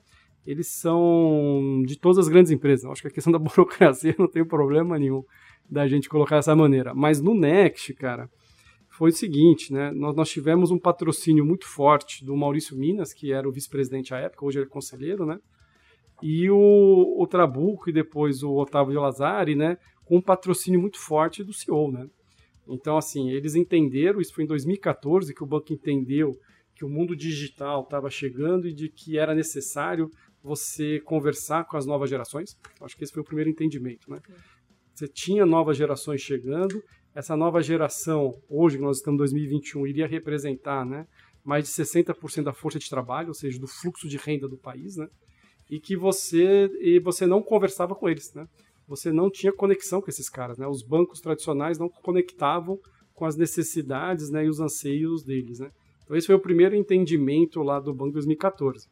[0.45, 2.85] eles são de todas as grandes empresas.
[2.85, 5.23] Eu acho que a questão da burocracia não tem problema nenhum
[5.71, 6.93] da gente colocar dessa maneira.
[6.93, 8.29] Mas no Next, cara,
[8.91, 9.93] foi o seguinte, né?
[9.93, 14.19] Nós, nós tivemos um patrocínio muito forte do Maurício Minas, que era o vice-presidente à
[14.19, 15.39] época, hoje ele é conselheiro, né?
[16.23, 19.77] E o, o Trabuco e depois o Otávio de Lazari, né?
[20.05, 22.07] com um patrocínio muito forte do CEO, né?
[22.69, 26.33] Então, assim, eles entenderam, isso foi em 2014 que o banco entendeu
[26.75, 30.11] que o mundo digital estava chegando e de que era necessário
[30.43, 32.57] você conversar com as novas gerações.
[32.81, 34.21] Acho que esse foi o primeiro entendimento, né?
[34.95, 36.83] Você tinha novas gerações chegando,
[37.15, 41.07] essa nova geração, hoje que nós estamos em 2021, iria representar, né,
[41.43, 44.97] mais de 60% da força de trabalho, ou seja, do fluxo de renda do país,
[44.97, 45.09] né?
[45.73, 48.47] E que você e você não conversava com eles, né?
[48.93, 50.67] você não tinha conexão com esses caras, né?
[50.67, 52.79] Os bancos tradicionais não conectavam
[53.15, 55.71] com as necessidades, né, e os anseios deles, né?
[56.05, 58.87] Então esse foi o primeiro entendimento lá do banco 2014.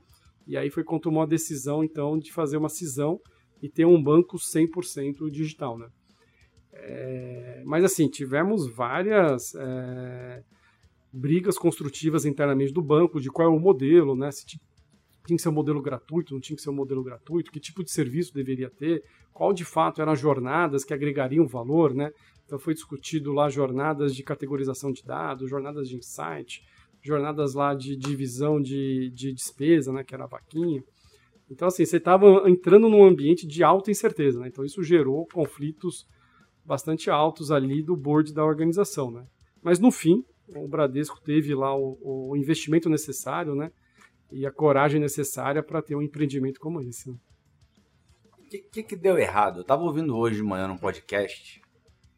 [0.47, 3.19] E aí foi quando tomou a decisão então de fazer uma cisão
[3.63, 5.87] e ter um banco 100% digital, né?
[6.73, 10.43] É, mas assim, tivemos várias é,
[11.13, 14.31] brigas construtivas internamente do banco de qual é o modelo, né?
[14.31, 14.47] Se
[15.27, 17.85] tinha que ser um modelo gratuito, não tinha que ser um modelo gratuito, que tipo
[17.85, 19.03] de serviço deveria ter,
[19.33, 22.11] qual de fato eram as jornadas que agregariam valor, né?
[22.45, 26.63] Então foi discutido lá jornadas de categorização de dados, jornadas de insight,
[27.03, 30.83] jornadas lá de divisão de, de despesa, né, que era a vaquinha.
[31.51, 34.47] Então, assim, você estava entrando num ambiente de alta incerteza, né?
[34.49, 36.07] Então, isso gerou conflitos
[36.65, 39.27] bastante altos ali do board da organização, né?
[39.61, 41.99] Mas, no fim, o Bradesco teve lá o,
[42.31, 43.73] o investimento necessário, né?
[44.31, 47.11] E a coragem necessária para ter um empreendimento como esse.
[47.11, 47.19] O
[48.51, 49.59] que, que, que, deu errado?
[49.59, 51.61] Eu estava ouvindo hoje de manhã num podcast.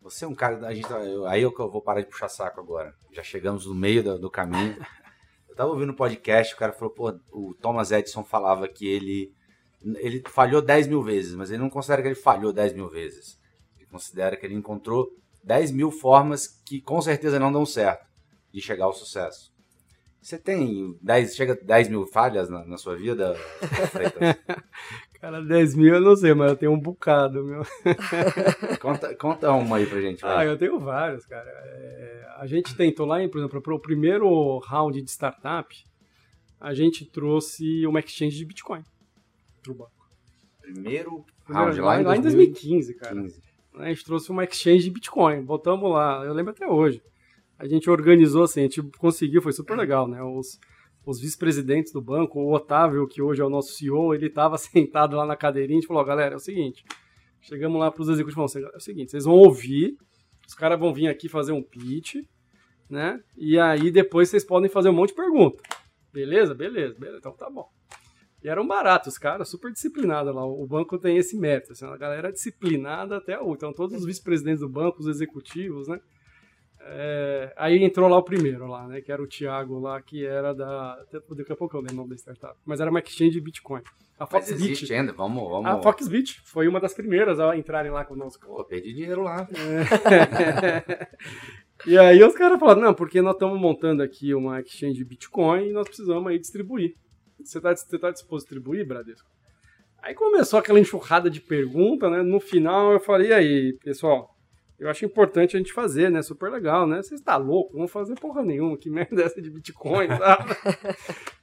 [0.00, 0.66] Você é um cara.
[0.66, 2.94] A gente, tá, eu, aí eu vou parar de puxar saco agora.
[3.12, 4.76] Já chegamos no meio do, do caminho.
[5.48, 9.34] Eu estava ouvindo um podcast, o cara falou, pô, o Thomas Edison falava que ele,
[9.98, 13.38] ele falhou 10 mil vezes, mas ele não considera que ele falhou 10 mil vezes.
[13.76, 18.06] Ele considera que ele encontrou 10 mil formas que com certeza não dão certo
[18.50, 19.51] de chegar ao sucesso.
[20.22, 23.36] Você tem 10, chega a 10 mil falhas na, na sua vida,
[25.20, 27.62] Cara, 10 mil eu não sei, mas eu tenho um bocado, meu.
[28.80, 30.20] conta, conta uma aí pra gente.
[30.20, 30.46] Vai.
[30.46, 31.48] Ah, eu tenho vários, cara.
[31.48, 35.74] É, a gente tentou lá, por exemplo, para o primeiro round de startup,
[36.60, 38.84] a gente trouxe uma exchange de Bitcoin
[39.62, 40.08] pro banco.
[40.60, 43.14] Primeiro round lá, lá, em 2015, cara.
[43.14, 43.42] 15.
[43.74, 47.02] A gente trouxe uma exchange de Bitcoin, botamos lá, eu lembro até hoje
[47.62, 50.20] a gente organizou assim, a gente conseguiu, foi super legal, né?
[50.20, 50.58] Os,
[51.06, 55.16] os vice-presidentes do banco, o Otávio, que hoje é o nosso CEO, ele estava sentado
[55.16, 56.84] lá na cadeirinha e falou: galera, é o seguinte,
[57.40, 59.96] chegamos lá para os executivos, falamos, é o seguinte, vocês vão ouvir,
[60.44, 62.16] os caras vão vir aqui fazer um pitch,
[62.90, 63.20] né?
[63.36, 65.62] E aí depois vocês podem fazer um monte de pergunta.
[66.12, 66.56] Beleza?
[66.56, 67.68] Beleza, beleza, então tá bom.
[68.42, 70.44] E eram baratos, os caras, super disciplinados lá.
[70.44, 73.54] O banco tem esse mérito, assim, a galera é disciplinada até o.
[73.54, 76.00] Então, todos os vice-presidentes do banco, os executivos, né?
[76.84, 79.00] É, aí entrou lá o primeiro, lá, né?
[79.00, 80.96] Que era o Thiago lá, que era da.
[81.30, 82.58] Daqui a pouco eu lembro o nome da startup.
[82.64, 83.82] Mas era uma exchange de Bitcoin.
[84.18, 84.92] A Foxbit.
[84.92, 85.66] ainda, vamos, vamos.
[85.66, 88.46] A Foxbit foi uma das primeiras a entrarem lá conosco.
[88.46, 89.48] Pô, perdi dinheiro lá.
[89.52, 91.08] É.
[91.86, 95.68] e aí os caras falaram, não, porque nós estamos montando aqui uma exchange de Bitcoin
[95.68, 96.94] e nós precisamos aí distribuir.
[97.42, 99.28] Você está você tá disposto a distribuir, Bradesco?
[100.02, 102.22] Aí começou aquela enxurrada de pergunta, né?
[102.22, 104.32] No final eu falei, e aí, pessoal,
[104.82, 106.22] eu acho importante a gente fazer, né?
[106.22, 107.00] Super legal, né?
[107.00, 110.44] Você está louco, não fazer porra nenhuma, que merda é essa de Bitcoin, tá?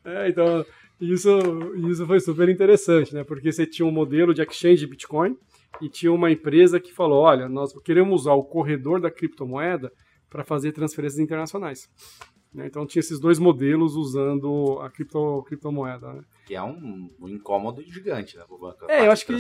[0.04, 0.66] é, então,
[1.00, 1.30] isso,
[1.90, 3.24] isso foi super interessante, né?
[3.24, 5.38] Porque você tinha um modelo de exchange de Bitcoin
[5.82, 9.90] e tinha uma empresa que falou, olha, nós queremos usar o corredor da criptomoeda
[10.30, 11.90] para fazer transferências internacionais.
[12.54, 12.66] Né?
[12.66, 16.14] Então tinha esses dois modelos usando a cripto, criptomoeda.
[16.14, 16.24] Né?
[16.48, 18.86] Que é um, um incômodo gigante né, para o banco.
[18.90, 19.38] É, eu acho que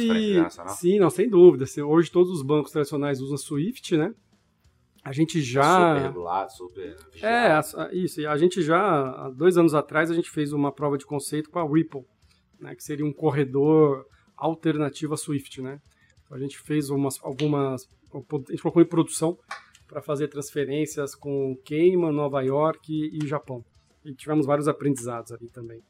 [0.77, 1.65] sim, não, sem dúvida.
[1.85, 4.13] Hoje todos os bancos tradicionais usam Swift, né?
[5.03, 5.95] A gente já.
[5.95, 6.97] Super regulado, super.
[7.21, 7.59] É,
[7.93, 8.27] isso.
[8.27, 11.57] A gente já, há dois anos atrás, a gente fez uma prova de conceito com
[11.57, 12.05] a Ripple,
[12.59, 12.75] né?
[12.75, 14.05] Que seria um corredor
[14.37, 15.79] alternativo a Swift, né?
[16.23, 17.87] Então a gente fez umas, algumas.
[18.13, 19.37] A gente colocou em produção
[19.89, 23.65] para fazer transferências com Cayman, Nova York e, Japão.
[24.05, 25.81] E tivemos vários aprendizados ali também.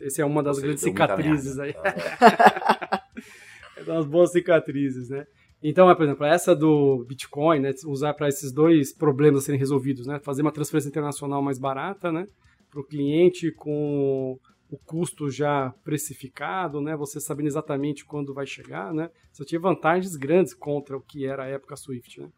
[0.00, 1.74] Essa é uma das Você grandes cicatrizes aí.
[3.76, 5.26] é das boas cicatrizes, né?
[5.60, 10.20] Então, por exemplo, essa do Bitcoin, né, usar para esses dois problemas serem resolvidos, né,
[10.20, 12.28] fazer uma transferência internacional mais barata, né,
[12.70, 14.38] para o cliente com
[14.70, 20.14] o custo já precificado, né, você sabendo exatamente quando vai chegar, né, você tinha vantagens
[20.14, 22.28] grandes contra o que era a época Swift, né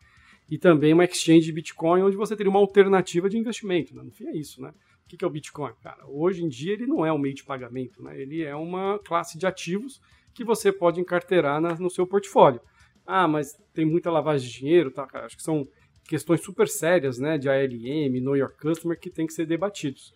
[0.51, 3.95] e também uma exchange de Bitcoin onde você teria uma alternativa de investimento.
[3.95, 4.03] Né?
[4.03, 4.75] No fim é isso, né?
[5.05, 5.73] O que é o Bitcoin?
[5.81, 8.21] Cara, hoje em dia ele não é um meio de pagamento, né?
[8.21, 10.01] Ele é uma classe de ativos
[10.35, 12.61] que você pode encarteirar na, no seu portfólio.
[13.07, 15.07] Ah, mas tem muita lavagem de dinheiro, tá?
[15.07, 15.67] Cara, acho que são
[16.05, 17.39] questões super sérias, né?
[17.39, 20.13] De ALM, Know Your Customer, que tem que ser debatidos.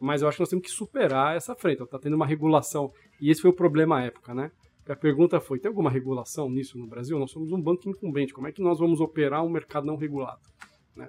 [0.00, 1.82] Mas eu acho que nós temos que superar essa frente.
[1.82, 2.92] Está tendo uma regulação.
[3.20, 4.50] E esse foi o problema à época, né?
[4.88, 7.18] A pergunta foi: tem alguma regulação nisso no Brasil?
[7.18, 8.32] Nós somos um banco incumbente.
[8.32, 10.40] Como é que nós vamos operar um mercado não regulado?
[10.94, 11.08] Né?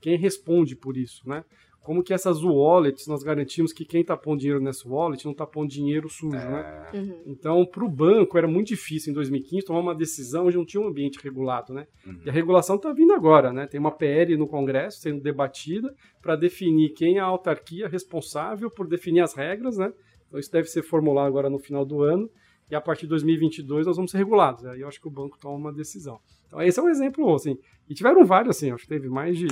[0.00, 1.28] Quem responde por isso?
[1.28, 1.44] Né?
[1.82, 5.44] Como que essas wallets nós garantimos que quem está pondo dinheiro nessa wallet não está
[5.44, 6.88] pondo dinheiro sujo, né?
[6.92, 6.96] é.
[6.96, 7.00] né?
[7.00, 7.22] Uhum.
[7.26, 10.80] Então, para o banco era muito difícil em 2015 tomar uma decisão onde não tinha
[10.80, 11.86] um ambiente regulado, né?
[12.06, 12.20] Uhum.
[12.24, 13.66] E a regulação está vindo agora, né?
[13.66, 18.86] Tem uma PL no Congresso sendo debatida para definir quem é a autarquia responsável por
[18.86, 19.92] definir as regras, né?
[20.28, 22.30] Então isso deve ser formulado agora no final do ano
[22.72, 24.64] e a partir de 2022 nós vamos ser regulados.
[24.64, 26.18] Aí eu acho que o banco toma uma decisão.
[26.46, 27.58] Então esse é um exemplo, assim.
[27.86, 29.46] E tiveram vários, assim, acho que teve mais de...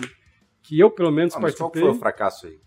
[0.63, 1.83] que eu, pelo menos, ah, participei.
[1.83, 2.59] qual foi o fracasso aí?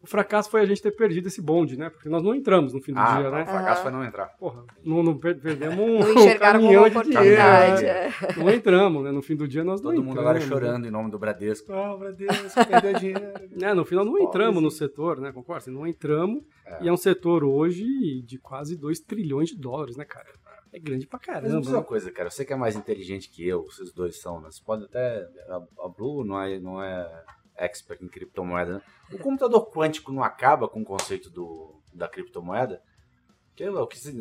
[0.00, 1.90] O fracasso foi a gente ter perdido esse bonde, né?
[1.90, 3.42] Porque nós não entramos no fim do ah, dia, né?
[3.42, 4.26] O fracasso foi não entrar.
[4.38, 7.40] Porra, não, não perdemos um, um caminhão de dinheiro.
[7.40, 8.10] É.
[8.36, 9.10] Não entramos, né?
[9.10, 10.08] No fim do dia nós não Todo entramos.
[10.08, 11.72] mundo agora chorando em nome do Bradesco.
[11.72, 13.18] Ah, o Bradesco perdeu dinheiro.
[13.60, 15.32] É, no final não entramos no setor, né?
[15.32, 15.58] Concorda?
[15.58, 16.84] Assim, não entramos é.
[16.84, 17.84] e é um setor hoje
[18.22, 20.28] de quase 2 trilhões de dólares, né, cara?
[20.72, 21.54] É grande pra caramba.
[21.54, 22.30] Mas uma coisa, cara.
[22.30, 24.50] Você que é mais inteligente que eu, vocês dois são, né?
[24.50, 25.26] Você pode até.
[25.48, 27.24] A, Blue não é, não é
[27.58, 28.82] expert em criptomoeda, né?
[29.12, 32.82] O computador quântico não acaba com o conceito do, da criptomoeda?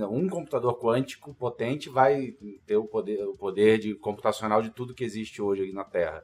[0.09, 2.33] Um computador quântico potente vai
[2.65, 6.23] ter o poder, o poder de computacional de tudo que existe hoje aqui na Terra.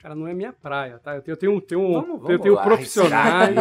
[0.00, 1.16] Cara, não é minha praia, tá?
[1.16, 3.54] Eu tenho, tenho, tenho, vamos, vamos eu tenho profissionais.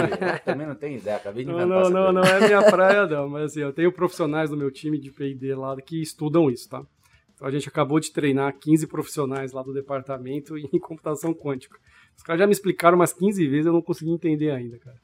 [0.43, 3.29] também não tenho ideia, acabei de inventar Não, não, não, não é minha praia, não.
[3.29, 6.85] Mas assim, eu tenho profissionais do meu time de PD lá que estudam isso, tá?
[7.33, 11.77] Então a gente acabou de treinar 15 profissionais lá do departamento em computação quântica.
[12.15, 14.97] Os caras já me explicaram umas 15 vezes, eu não consegui entender ainda, cara.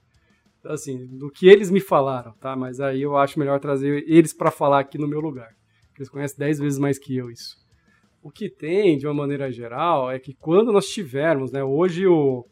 [0.59, 2.55] Então, assim, do que eles me falaram, tá?
[2.55, 5.49] Mas aí eu acho melhor trazer eles para falar aqui no meu lugar.
[5.97, 7.57] Eles conhecem 10 vezes mais que eu isso.
[8.21, 12.45] O que tem, de uma maneira geral, é que quando nós tivermos, né, hoje o,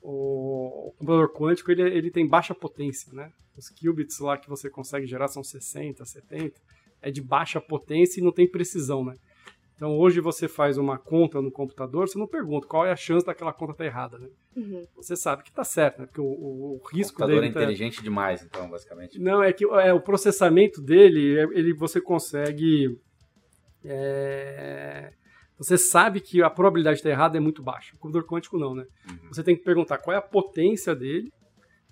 [0.00, 3.30] o computador quântico ele, ele tem baixa potência, né?
[3.56, 6.60] Os qubits lá que você consegue gerar são 60, 70,
[7.00, 9.16] é de baixa potência e não tem precisão, né?
[9.82, 13.26] Então hoje você faz uma conta no computador, você não pergunta qual é a chance
[13.26, 14.28] daquela conta estar tá errada, né?
[14.54, 14.86] Uhum.
[14.94, 16.06] Você sabe que está certo, né?
[16.06, 18.02] Porque o, o, o risco o computador dele é tá inteligente tá...
[18.04, 19.18] demais, então, basicamente.
[19.18, 22.96] Não, é que é, o processamento dele, é, ele você consegue
[23.84, 25.12] é...
[25.58, 27.96] Você sabe que a probabilidade de estar errado é muito baixa.
[27.96, 28.86] O computador quântico não, né?
[29.10, 29.32] Uhum.
[29.32, 31.32] Você tem que perguntar qual é a potência dele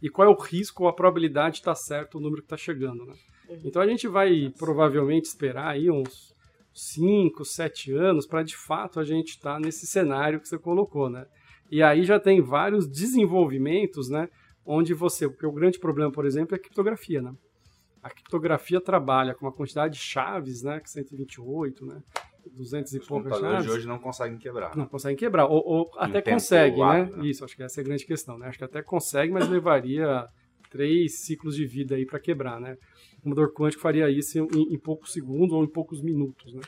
[0.01, 2.57] e qual é o risco ou a probabilidade de estar certo o número que está
[2.57, 3.15] chegando, né?
[3.49, 3.61] Uhum.
[3.65, 6.30] Então a gente vai provavelmente esperar aí uns
[6.73, 11.11] 5, 7 anos para de fato a gente estar tá nesse cenário que você colocou,
[11.11, 11.27] né?
[11.71, 14.29] E aí já tem vários desenvolvimentos, né?
[14.65, 17.33] Onde você, porque o grande problema, por exemplo, é a criptografia, né?
[18.03, 22.03] a criptografia trabalha com uma quantidade de chaves, né, que 128, né,
[22.53, 23.65] 200 e poucas chaves.
[23.65, 24.77] de hoje não conseguem quebrar.
[24.77, 27.05] Não conseguem quebrar, ou, ou até consegue, né?
[27.05, 27.27] né?
[27.27, 28.49] Isso, acho que essa é a grande questão, né?
[28.49, 30.27] Acho que até consegue, mas levaria
[30.71, 32.77] três ciclos de vida aí para quebrar, né?
[33.21, 36.63] O computador quântico faria isso em, em, poucos segundos ou em poucos minutos, né?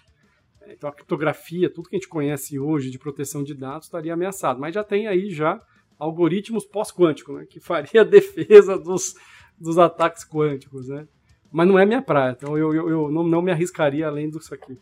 [0.68, 4.60] Então a criptografia, tudo que a gente conhece hoje de proteção de dados estaria ameaçado,
[4.60, 5.60] mas já tem aí já
[5.98, 7.46] algoritmos pós-quânticos, né?
[7.48, 9.14] Que faria a defesa dos,
[9.58, 11.08] dos ataques quânticos, né?
[11.50, 14.54] Mas não é minha praia, então eu, eu, eu não, não me arriscaria além disso
[14.54, 14.78] aqui.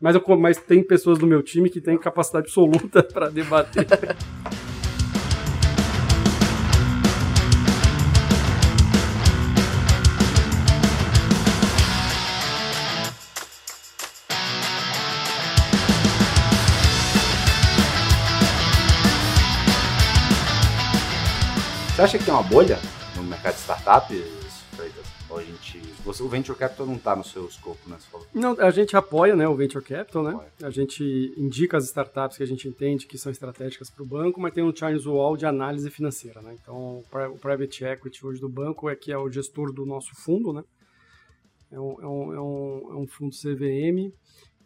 [0.00, 3.86] Mas, eu, mas tem pessoas do meu time que têm capacidade absoluta para debater.
[22.02, 22.80] Você acha que tem uma bolha
[23.14, 25.06] no mercado de startups, Freitas?
[25.30, 25.78] Ou a gente.
[26.04, 27.96] Você, o Venture Capital não está no seu escopo, né?
[28.34, 30.40] Não, a gente apoia né, o Venture Capital, né?
[30.64, 34.40] A gente indica as startups que a gente entende que são estratégicas para o banco,
[34.40, 36.56] mas tem um Charles Wall de análise financeira, né?
[36.60, 40.52] Então, o Private Equity hoje do banco é que é o gestor do nosso fundo,
[40.52, 40.64] né?
[41.70, 44.12] É um, é um, é um, é um fundo CVM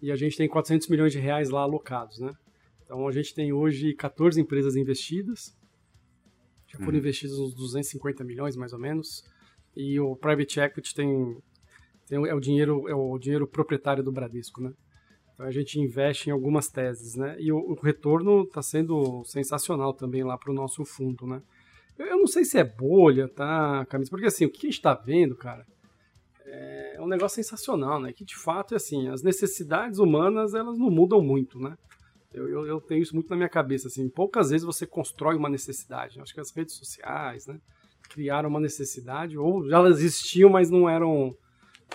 [0.01, 2.33] e a gente tem 400 milhões de reais lá alocados, né?
[2.83, 5.55] Então, a gente tem hoje 14 empresas investidas,
[6.77, 6.99] já foram uhum.
[6.99, 9.25] investidos uns 250 milhões, mais ou menos.
[9.75, 11.37] E o private equity tem,
[12.07, 14.73] tem, é o dinheiro é o dinheiro proprietário do Bradesco, né?
[15.35, 17.37] Então a gente investe em algumas teses, né?
[17.39, 21.43] E o, o retorno está sendo sensacional também lá para o nosso fundo, né?
[21.99, 24.11] Eu, eu, não sei se é bolha, tá, Camisa?
[24.11, 25.67] Porque assim, o que a gente está vendo, cara,
[26.47, 28.13] é um negócio sensacional, né?
[28.13, 31.77] Que de fato é assim, as necessidades humanas elas não mudam muito, né?
[32.37, 35.49] Eu, eu, eu, tenho isso muito na minha cabeça, assim, poucas vezes você constrói uma
[35.49, 36.21] necessidade.
[36.21, 37.59] Acho que as redes sociais, né,
[38.11, 41.35] criaram uma necessidade, ou já elas existiam, mas não eram,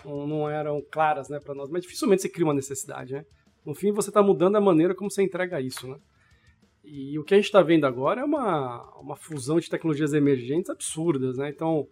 [0.04, 1.70] não eram claras, né, para nós.
[1.70, 3.24] Mas dificilmente você cria uma necessidade, né?
[3.64, 5.98] No fim, você está mudando a maneira como você entrega isso, né?
[6.84, 10.72] E o que a gente está vendo agora é uma, uma fusão de tecnologias emergentes
[10.72, 11.50] absurdas, né?
[11.50, 11.88] Então,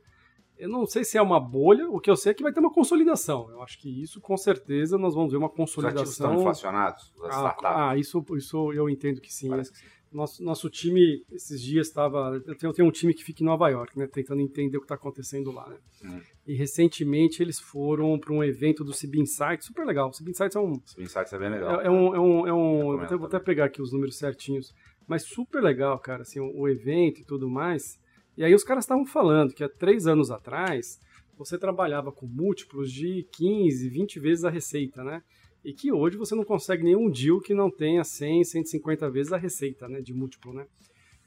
[0.59, 2.59] eu não sei se é uma bolha, o que eu sei é que vai ter
[2.59, 3.49] uma consolidação.
[3.49, 6.03] Eu acho que isso, com certeza, nós vamos ver uma consolidação.
[6.03, 7.13] Os estão inflacionados?
[7.23, 9.47] Ah, ah, isso, isso eu entendo que sim.
[9.47, 9.59] Né?
[9.59, 9.85] Que sim.
[10.11, 12.41] Nosso, nosso time, esses dias, estava.
[12.45, 14.07] Eu tenho, eu tenho, um time que fica em Nova York, né?
[14.07, 15.69] Tentando entender o que está acontecendo lá.
[15.69, 15.77] Né?
[16.03, 16.21] Hum.
[16.45, 20.09] E recentemente eles foram para um evento do CB Insights, super legal.
[20.09, 20.73] O CB Insights é um.
[20.79, 21.79] CB Insights é bem legal.
[21.79, 22.15] É, é um.
[22.15, 24.73] É um, é um vou, até, vou até pegar aqui os números certinhos.
[25.07, 27.97] Mas super legal, cara, assim, o, o evento e tudo mais.
[28.39, 30.97] E aí os caras estavam falando que há três anos atrás
[31.37, 35.21] você trabalhava com múltiplos de 15, 20 vezes a receita, né?
[35.61, 39.37] E que hoje você não consegue nenhum deal que não tenha 100, 150 vezes a
[39.37, 39.99] receita, né?
[39.99, 40.65] De múltiplo, né?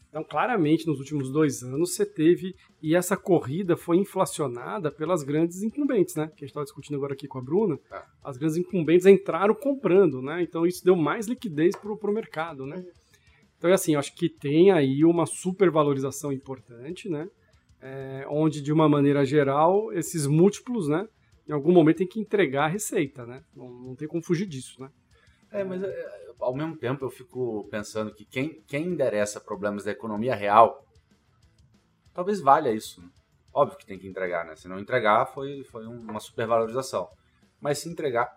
[0.09, 2.55] Então, claramente, nos últimos dois anos, você teve.
[2.83, 6.29] E essa corrida foi inflacionada pelas grandes incumbentes, né?
[6.29, 7.79] Que a gente estava discutindo agora aqui com a Bruna.
[7.93, 8.03] É.
[8.25, 10.43] As grandes incumbentes entraram comprando, né?
[10.43, 12.83] Então, isso deu mais liquidez para o mercado, né?
[13.63, 17.29] Então, é assim, eu acho que tem aí uma supervalorização importante, né?
[17.81, 21.07] É, onde, de uma maneira geral, esses múltiplos, né?
[21.49, 23.45] Em algum momento tem que entregar a receita, né?
[23.55, 24.91] Não, não tem como fugir disso, né?
[25.53, 26.11] É, mas é,
[26.41, 30.85] ao mesmo tempo eu fico pensando que quem, quem endereça problemas da economia real,
[32.13, 33.01] talvez valha isso.
[33.01, 33.09] Né?
[33.55, 34.57] Óbvio que tem que entregar, né?
[34.57, 37.09] Se não entregar, foi, foi uma supervalorização.
[37.61, 38.29] Mas se entregar,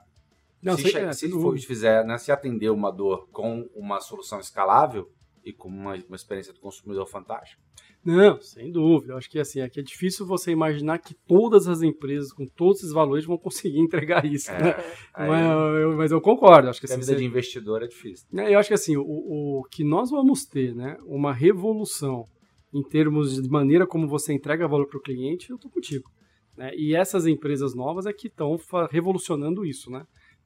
[0.65, 5.07] não, se, é, se for, fizer, né, se atender uma dor com uma solução escalável
[5.43, 7.61] e com uma, uma experiência do consumidor fantástica.
[8.03, 9.13] Não, sem dúvida.
[9.13, 12.79] Eu acho que assim, aqui é difícil você imaginar que todas as empresas com todos
[12.79, 14.51] esses valores vão conseguir entregar isso.
[14.51, 14.75] É, né?
[15.13, 16.69] aí, mas, eu, mas, eu, concordo.
[16.69, 18.27] Acho que assim, a vida você, de investidor é difícil.
[18.31, 22.27] Né, eu acho que assim, o, o que nós vamos ter, né, uma revolução
[22.73, 26.09] em termos de maneira como você entrega valor para o cliente, eu estou contigo.
[26.57, 26.71] Né?
[26.75, 28.57] E essas empresas novas é que estão
[28.89, 30.05] revolucionando isso, né?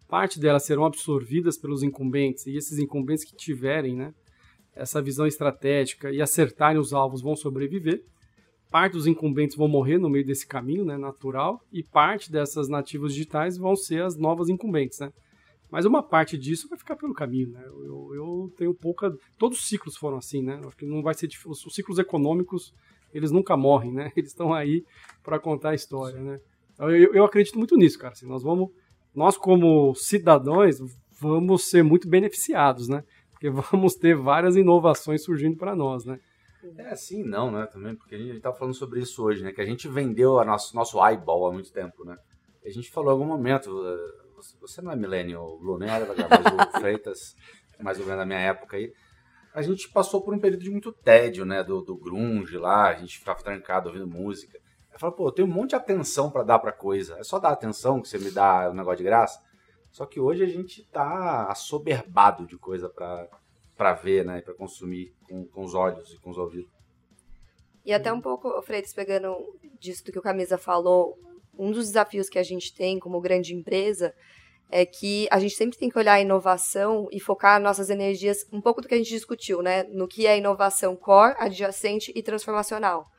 [0.10, 4.12] Parte delas serão absorvidas pelos incumbentes, e esses incumbentes que tiverem né,
[4.76, 8.04] essa visão estratégica e acertarem os alvos vão sobreviver.
[8.72, 13.14] Parte dos incumbentes vão morrer no meio desse caminho né, natural, e parte dessas nativos
[13.14, 15.00] digitais vão ser as novas incumbentes.
[15.00, 15.12] Né?
[15.72, 17.52] Mas uma parte disso vai ficar pelo caminho.
[17.52, 17.64] Né?
[17.66, 19.12] Eu, eu tenho pouca.
[19.38, 20.60] Todos os ciclos foram assim, né?
[20.66, 21.68] Acho que não vai ser difícil.
[21.68, 22.74] Os ciclos econômicos
[23.14, 24.12] eles nunca morrem, né?
[24.16, 24.84] Eles estão aí
[25.24, 26.40] para contar a história, né?
[26.80, 28.14] Eu, eu acredito muito nisso, cara.
[28.14, 28.70] Assim, nós vamos
[29.14, 30.80] nós como cidadãos
[31.20, 33.04] vamos ser muito beneficiados, né?
[33.32, 36.20] Porque vamos ter várias inovações surgindo para nós, né?
[36.78, 37.66] É assim não, né?
[37.68, 39.52] Também, porque a gente estava falando sobre isso hoje, né?
[39.52, 42.18] Que a gente vendeu a nosso, nosso eyeball há muito tempo, né?
[42.66, 44.30] A gente falou em algum momento, eh,
[44.60, 47.36] você não é millennial, Lunera, mas o Freitas,
[47.80, 48.92] mais ou menos da minha época aí.
[49.54, 51.64] A gente passou por um período de muito tédio, né?
[51.64, 54.60] Do, do grunge lá, a gente ficava trancado ouvindo música.
[55.00, 57.18] Fala, pô, eu tenho um monte de atenção para dar para coisa.
[57.18, 59.42] É só dar atenção que você me dá um negócio de graça.
[59.90, 64.42] Só que hoje a gente tá assoberbado de coisa para ver, né?
[64.42, 66.70] Para consumir com, com os olhos e com os ouvidos.
[67.86, 69.38] E até um pouco, Freitas, pegando
[69.80, 71.18] disso do que o Camisa falou,
[71.58, 74.14] um dos desafios que a gente tem como grande empresa
[74.70, 78.60] é que a gente sempre tem que olhar a inovação e focar nossas energias, um
[78.60, 79.84] pouco do que a gente discutiu, né?
[79.84, 83.10] No que é inovação core, adjacente e transformacional.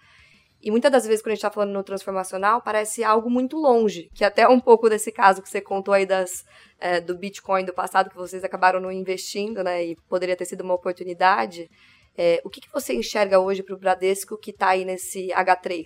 [0.63, 4.11] E muitas das vezes, quando a gente está falando no transformacional, parece algo muito longe,
[4.15, 6.45] que até um pouco desse caso que você contou aí das,
[6.79, 10.63] é, do Bitcoin do passado, que vocês acabaram não investindo, né, e poderia ter sido
[10.63, 11.71] uma oportunidade.
[12.17, 15.85] É, o que, que você enxerga hoje para o Bradesco que está aí nesse H3?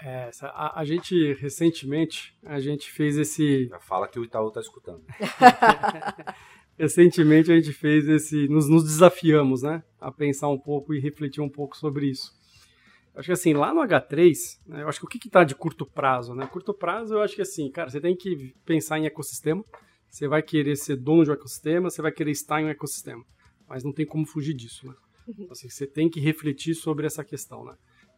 [0.00, 3.68] É, a, a, gente, recentemente, a gente fez esse...
[3.80, 5.02] Fala que o Itaú está escutando.
[6.78, 8.48] recentemente a gente fez esse...
[8.48, 12.37] Nos, nos desafiamos, né, a pensar um pouco e refletir um pouco sobre isso.
[13.14, 15.84] Acho que assim, lá no H3, né, eu acho que o que está de curto
[15.84, 16.46] prazo, né?
[16.46, 19.64] Curto prazo, eu acho que assim, cara, você tem que pensar em ecossistema,
[20.08, 23.24] você vai querer ser dono de um ecossistema, você vai querer estar em um ecossistema.
[23.68, 24.94] Mas não tem como fugir disso, né?
[25.26, 25.48] Uhum.
[25.50, 27.74] Assim, você tem que refletir sobre essa questão, né?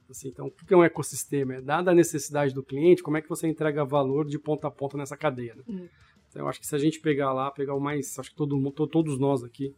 [0.08, 1.54] Assim, então, o que é um ecossistema?
[1.54, 4.70] É dada a necessidade do cliente, como é que você entrega valor de ponta a
[4.70, 5.62] ponta nessa cadeia, né?
[5.68, 5.88] Uhum.
[6.28, 8.70] Então, eu acho que se a gente pegar lá, pegar o mais, acho que todo,
[8.88, 9.74] todos nós aqui,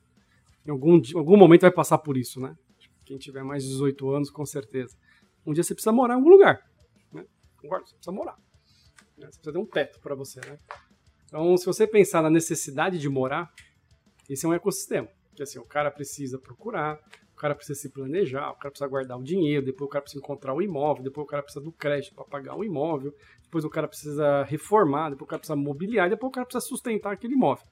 [0.66, 2.54] em algum, em algum momento vai passar por isso, né?
[3.12, 4.96] Quem tiver mais de 18 anos, com certeza.
[5.44, 6.62] Um dia você precisa morar em algum lugar.
[7.12, 7.26] Né?
[7.60, 7.86] Concordo?
[7.86, 8.38] Você precisa morar.
[9.18, 9.26] Né?
[9.26, 10.40] Você precisa ter um teto para você.
[10.40, 10.58] Né?
[11.26, 13.52] Então, se você pensar na necessidade de morar,
[14.30, 15.08] esse é um ecossistema.
[15.36, 16.98] Que assim, o cara precisa procurar,
[17.34, 20.24] o cara precisa se planejar, o cara precisa guardar o dinheiro, depois o cara precisa
[20.24, 23.68] encontrar o imóvel, depois o cara precisa do crédito para pagar o imóvel, depois o
[23.68, 27.66] cara precisa reformar, depois o cara precisa mobiliar, depois o cara precisa sustentar aquele imóvel.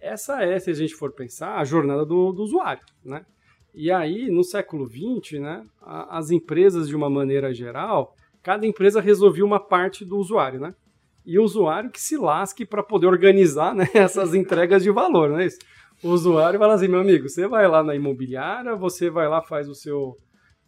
[0.00, 3.24] Essa é, se a gente for pensar, a jornada do, do usuário, né?
[3.76, 9.44] E aí, no século XX, né, as empresas, de uma maneira geral, cada empresa resolvia
[9.44, 10.74] uma parte do usuário, né?
[11.26, 15.40] E o usuário que se lasque para poder organizar né, essas entregas de valor, não
[15.40, 15.58] é isso?
[16.02, 19.68] O usuário fala assim, meu amigo, você vai lá na imobiliária, você vai lá, faz
[19.68, 20.16] o seu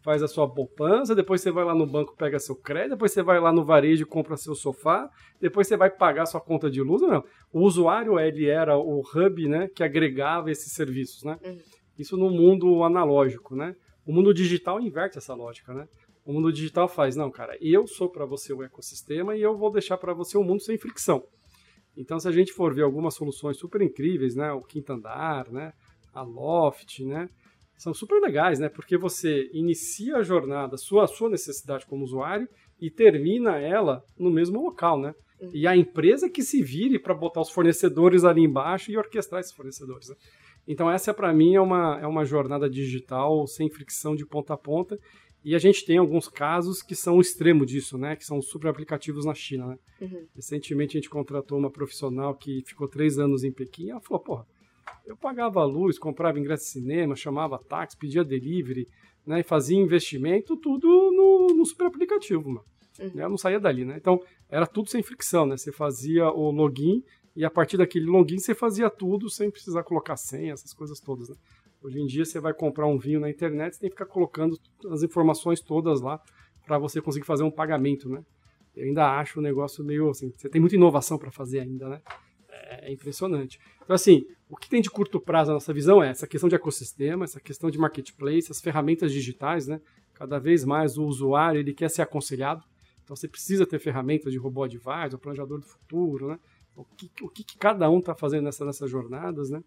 [0.01, 3.21] faz a sua poupança, depois você vai lá no banco, pega seu crédito, depois você
[3.21, 5.09] vai lá no varejo compra seu sofá,
[5.41, 7.21] depois você vai pagar sua conta de luz, não.
[7.51, 11.37] O usuário, ele era o hub, né, que agregava esses serviços, né?
[11.43, 11.59] Uhum.
[11.99, 13.75] Isso no mundo analógico, né?
[14.05, 15.85] O mundo digital inverte essa lógica, né?
[16.25, 19.69] O mundo digital faz, não, cara, eu sou para você o ecossistema e eu vou
[19.69, 21.23] deixar para você o um mundo sem fricção.
[21.97, 24.51] Então, se a gente for ver algumas soluções super incríveis, né?
[24.53, 25.73] O Quinto Andar, né?
[26.13, 27.29] A Loft, né?
[27.77, 28.69] São super legais, né?
[28.69, 32.47] Porque você inicia a jornada, sua sua necessidade como usuário
[32.79, 35.13] e termina ela no mesmo local, né?
[35.41, 35.51] Uhum.
[35.53, 39.53] E a empresa que se vire para botar os fornecedores ali embaixo e orquestrar esses
[39.53, 40.09] fornecedores.
[40.09, 40.15] Né?
[40.69, 44.57] Então essa para mim é uma, é uma jornada digital sem fricção de ponta a
[44.57, 44.99] ponta.
[45.43, 48.15] E a gente tem alguns casos que são o extremo disso, né?
[48.15, 49.79] Que são super aplicativos na China, né?
[50.01, 50.27] Uhum.
[50.35, 53.85] Recentemente a gente contratou uma profissional que ficou três anos em Pequim.
[53.85, 54.45] E ela falou, porra,
[55.07, 58.87] eu pagava luz, comprava ingresso de cinema, chamava táxi, pedia delivery,
[59.25, 59.39] né?
[59.39, 62.65] E fazia investimento, tudo no, no super aplicativo, mano.
[62.99, 63.11] Uhum.
[63.15, 63.95] Eu não saía dali, né?
[63.97, 65.57] Então, era tudo sem fricção, né?
[65.57, 67.01] Você fazia o login
[67.39, 71.29] e a partir daquele login você fazia tudo sem precisar colocar senha, essas coisas todas.
[71.29, 71.35] Né?
[71.81, 74.59] Hoje em dia você vai comprar um vinho na internet, você tem que ficar colocando
[74.91, 76.21] as informações todas lá
[76.67, 78.25] para você conseguir fazer um pagamento, né?
[78.75, 82.01] Eu ainda acho o negócio meio assim, você tem muita inovação para fazer ainda, né?
[82.49, 83.57] É, impressionante.
[83.81, 86.55] Então assim, o que tem de curto prazo a nossa visão é essa questão de
[86.55, 89.79] ecossistema, essa questão de marketplace, as ferramentas digitais, né?
[90.13, 92.65] Cada vez mais o usuário ele quer ser aconselhado,
[93.01, 96.39] então você precisa ter ferramentas de robô advisor, planejador do futuro, né?
[96.81, 99.61] O que, o que, cada um está fazendo nessa, nessas jornadas, né?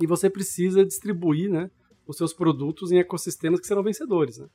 [0.00, 1.70] E você precisa distribuir, né,
[2.06, 4.48] os seus produtos em ecossistemas que serão vencedores, né?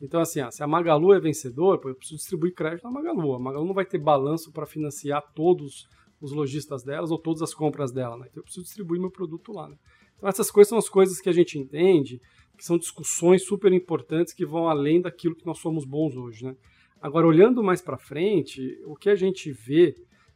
[0.00, 3.34] Então, assim, ah, se a Magalu é vencedor, eu preciso distribuir crédito na Magalu.
[3.34, 5.88] A Magalu não vai ter balanço para financiar todos
[6.20, 8.26] os lojistas delas ou todas as compras dela, né?
[8.30, 9.76] Então, eu preciso distribuir meu produto lá, né?
[10.16, 12.20] Então, essas coisas são as coisas que a gente entende,
[12.56, 16.54] que são discussões super importantes que vão além daquilo que nós somos bons hoje, né?
[17.00, 19.94] Agora, olhando mais para frente, o que a gente vê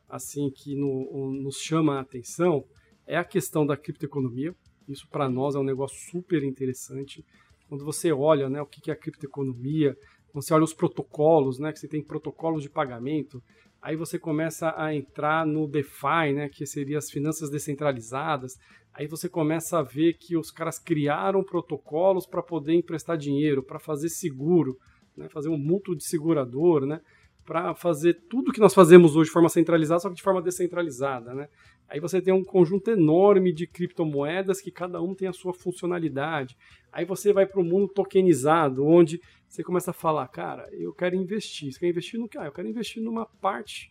[0.09, 2.65] assim que no, nos chama a atenção
[3.07, 4.55] é a questão da criptoeconomia.
[4.87, 7.25] Isso para nós é um negócio super interessante.
[7.69, 9.97] Quando você olha né, o que é a criptoeconomia,
[10.31, 13.43] quando você olha os protocolos, né, que você tem protocolos de pagamento,
[13.81, 18.55] aí você começa a entrar no DeFi, né, que seria as finanças descentralizadas.
[18.93, 23.79] Aí você começa a ver que os caras criaram protocolos para poder emprestar dinheiro, para
[23.79, 24.77] fazer seguro,
[25.17, 27.01] né, fazer um mútuo de segurador, né?
[27.49, 31.35] Para fazer tudo que nós fazemos hoje de forma centralizada, só que de forma descentralizada,
[31.35, 31.49] né?
[31.89, 36.55] Aí você tem um conjunto enorme de criptomoedas que cada um tem a sua funcionalidade.
[36.93, 39.19] Aí você vai para o mundo tokenizado, onde
[39.49, 41.73] você começa a falar, cara, eu quero investir.
[41.73, 42.37] Você quer investir no que?
[42.37, 43.91] Ah, eu quero investir numa parte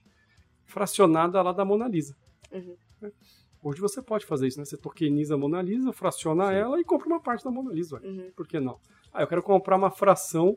[0.64, 2.16] fracionada lá da Mona Lisa.
[2.52, 3.12] Uhum.
[3.64, 4.66] Hoje você pode fazer isso, né?
[4.66, 6.54] Você tokeniza a Mona Lisa, fraciona Sim.
[6.54, 8.00] ela e compra uma parte da Mona Lisa.
[8.04, 8.30] Uhum.
[8.36, 8.80] Por que não?
[9.12, 10.56] Ah, eu quero comprar uma fração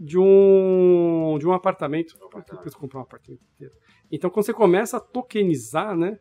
[0.00, 2.16] de um, de um apartamento.
[2.18, 3.74] Por que eu comprar um apartamento inteiro?
[4.10, 6.18] Então, quando você começa a tokenizar né,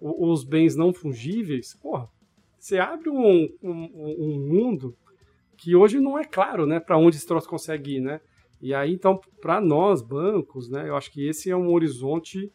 [0.00, 2.08] os bens não fungíveis, porra,
[2.58, 4.96] você abre um, um, um mundo
[5.58, 8.00] que hoje não é claro né, para onde esse troço consegue ir.
[8.00, 8.20] Né?
[8.62, 12.50] E aí, então, para nós, bancos, né, eu acho que esse é um horizonte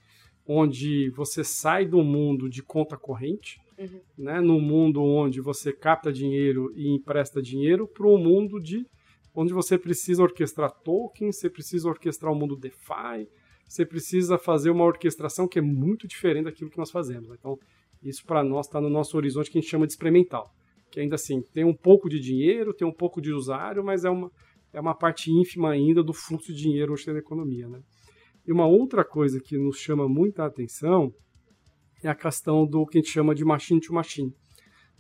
[0.46, 4.02] onde você sai do mundo de conta corrente, uhum.
[4.18, 8.86] né, no mundo onde você capta dinheiro e empresta dinheiro, para um mundo de
[9.34, 13.28] onde você precisa orquestrar tokens, você precisa orquestrar o mundo DeFi,
[13.68, 17.30] você precisa fazer uma orquestração que é muito diferente daquilo que nós fazemos.
[17.32, 17.58] Então,
[18.04, 20.52] isso para nós está no nosso horizonte que a gente chama de experimental.
[20.92, 24.10] Que ainda assim tem um pouco de dinheiro, tem um pouco de usuário, mas é
[24.10, 24.30] uma,
[24.72, 27.68] é uma parte ínfima ainda do fluxo de dinheiro hoje da economia.
[27.68, 27.80] Né?
[28.46, 31.12] E uma outra coisa que nos chama muita atenção
[32.04, 34.32] é a questão do que a gente chama de machine to machine.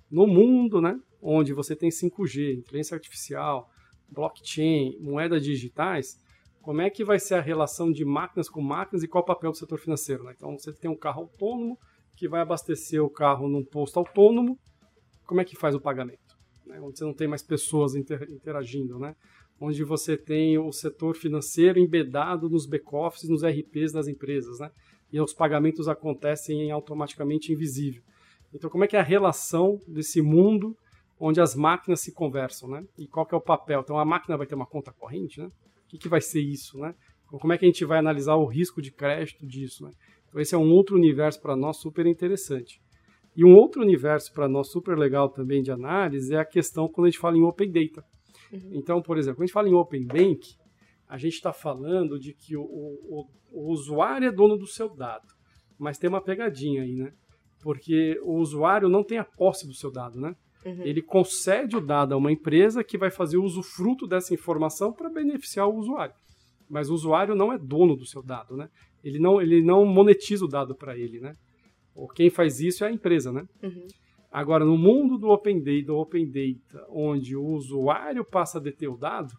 [0.09, 3.67] No mundo, né, onde você tem 5G, inteligência artificial,
[4.13, 6.17] blockchain, moedas digitais,
[6.61, 9.51] como é que vai ser a relação de máquinas com máquinas e qual o papel
[9.51, 10.23] do setor financeiro?
[10.23, 10.33] Né?
[10.35, 11.77] Então, você tem um carro autônomo
[12.15, 14.57] que vai abastecer o carro num posto autônomo,
[15.25, 16.37] como é que faz o pagamento?
[16.65, 16.79] Né?
[16.79, 19.13] Onde você não tem mais pessoas inter interagindo, né?
[19.59, 24.69] onde você tem o setor financeiro embedado nos back-offices, nos RPs das empresas, né?
[25.11, 28.01] e os pagamentos acontecem automaticamente invisível.
[28.53, 30.77] Então, como é que é a relação desse mundo
[31.25, 32.83] onde as máquinas se conversam, né?
[32.97, 33.79] E qual que é o papel?
[33.79, 35.47] Então, a máquina vai ter uma conta corrente, né?
[35.47, 36.93] O que, que vai ser isso, né?
[37.27, 39.91] Como é que a gente vai analisar o risco de crédito disso, né?
[40.27, 42.81] Então, esse é um outro universo para nós super interessante.
[43.37, 47.07] E um outro universo para nós super legal também de análise é a questão quando
[47.07, 48.03] a gente fala em Open Data.
[48.51, 48.71] Uhum.
[48.73, 50.57] Então, por exemplo, quando a gente fala em Open Bank,
[51.07, 55.27] a gente está falando de que o, o, o, usuário é dono do seu dado.
[55.79, 57.13] Mas tem uma pegadinha aí, né?
[57.61, 60.35] Porque o usuário não tem a posse do seu dado, né?
[60.65, 60.83] Uhum.
[60.83, 65.09] Ele concede o dado a uma empresa que vai fazer o usufruto dessa informação para
[65.09, 66.15] beneficiar o usuário.
[66.69, 68.69] Mas o usuário não é dono do seu dado, né?
[69.03, 71.33] Ele não, ele não monetiza o dado para ele, né?
[71.93, 73.45] Ou quem faz isso é a empresa, né?
[73.61, 73.87] Uhum.
[74.31, 78.89] Agora, no mundo do Open Data, do Open Data, onde o usuário passa a deter
[78.89, 79.33] o dado,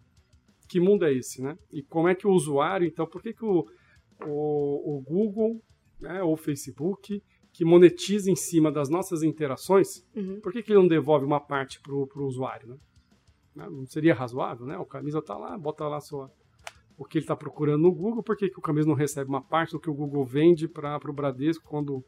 [0.69, 1.57] que mundo é esse, né?
[1.71, 3.65] E como é que o usuário, então, por que, que o,
[4.25, 5.59] o, o Google
[5.99, 7.21] né, ou o Facebook,
[7.55, 10.41] que monetiza em cima das nossas interações, uhum.
[10.41, 12.77] por que, que ele não devolve uma parte para o usuário, né?
[13.55, 14.77] Não seria razoável, né?
[14.77, 16.29] O camisa está lá, bota lá sua,
[16.97, 19.41] o que ele está procurando no Google, por que, que o camisa não recebe uma
[19.41, 22.03] parte do que o Google vende para o Bradesco quando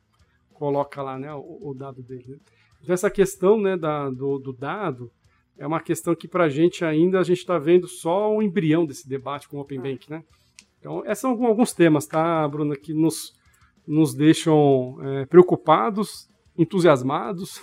[0.52, 2.26] coloca lá né, o, o dado dele?
[2.28, 2.38] Né?
[2.82, 5.10] Então, essa questão né, da, do, do dado
[5.58, 8.86] é uma questão que para a gente ainda a gente está vendo só o embrião
[8.86, 9.82] desse debate com o Open ah.
[9.84, 10.26] Bank, né?
[10.78, 13.34] Então, esses são alguns temas, tá, Bruna, que nos,
[13.88, 17.62] nos deixam é, preocupados, entusiasmados,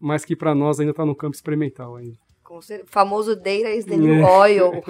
[0.00, 2.18] mas que para nós ainda está no campo experimental ainda.
[2.42, 4.82] Com o famoso data is the new oil.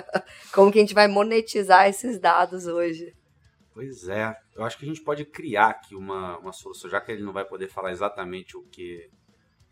[0.52, 3.14] Como que a gente vai monetizar esses dados hoje?
[3.72, 7.10] Pois é, eu acho que a gente pode criar aqui uma, uma solução, já que
[7.10, 9.08] ele não vai poder falar exatamente o que,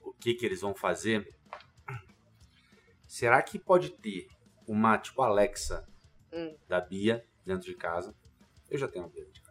[0.01, 1.29] o que, que eles vão fazer,
[3.13, 4.27] Será que pode ter
[4.67, 5.87] uma, tipo, Alexa
[6.33, 6.57] hum.
[6.67, 8.17] da Bia dentro de casa?
[8.71, 9.42] Eu já tenho uma Bia de.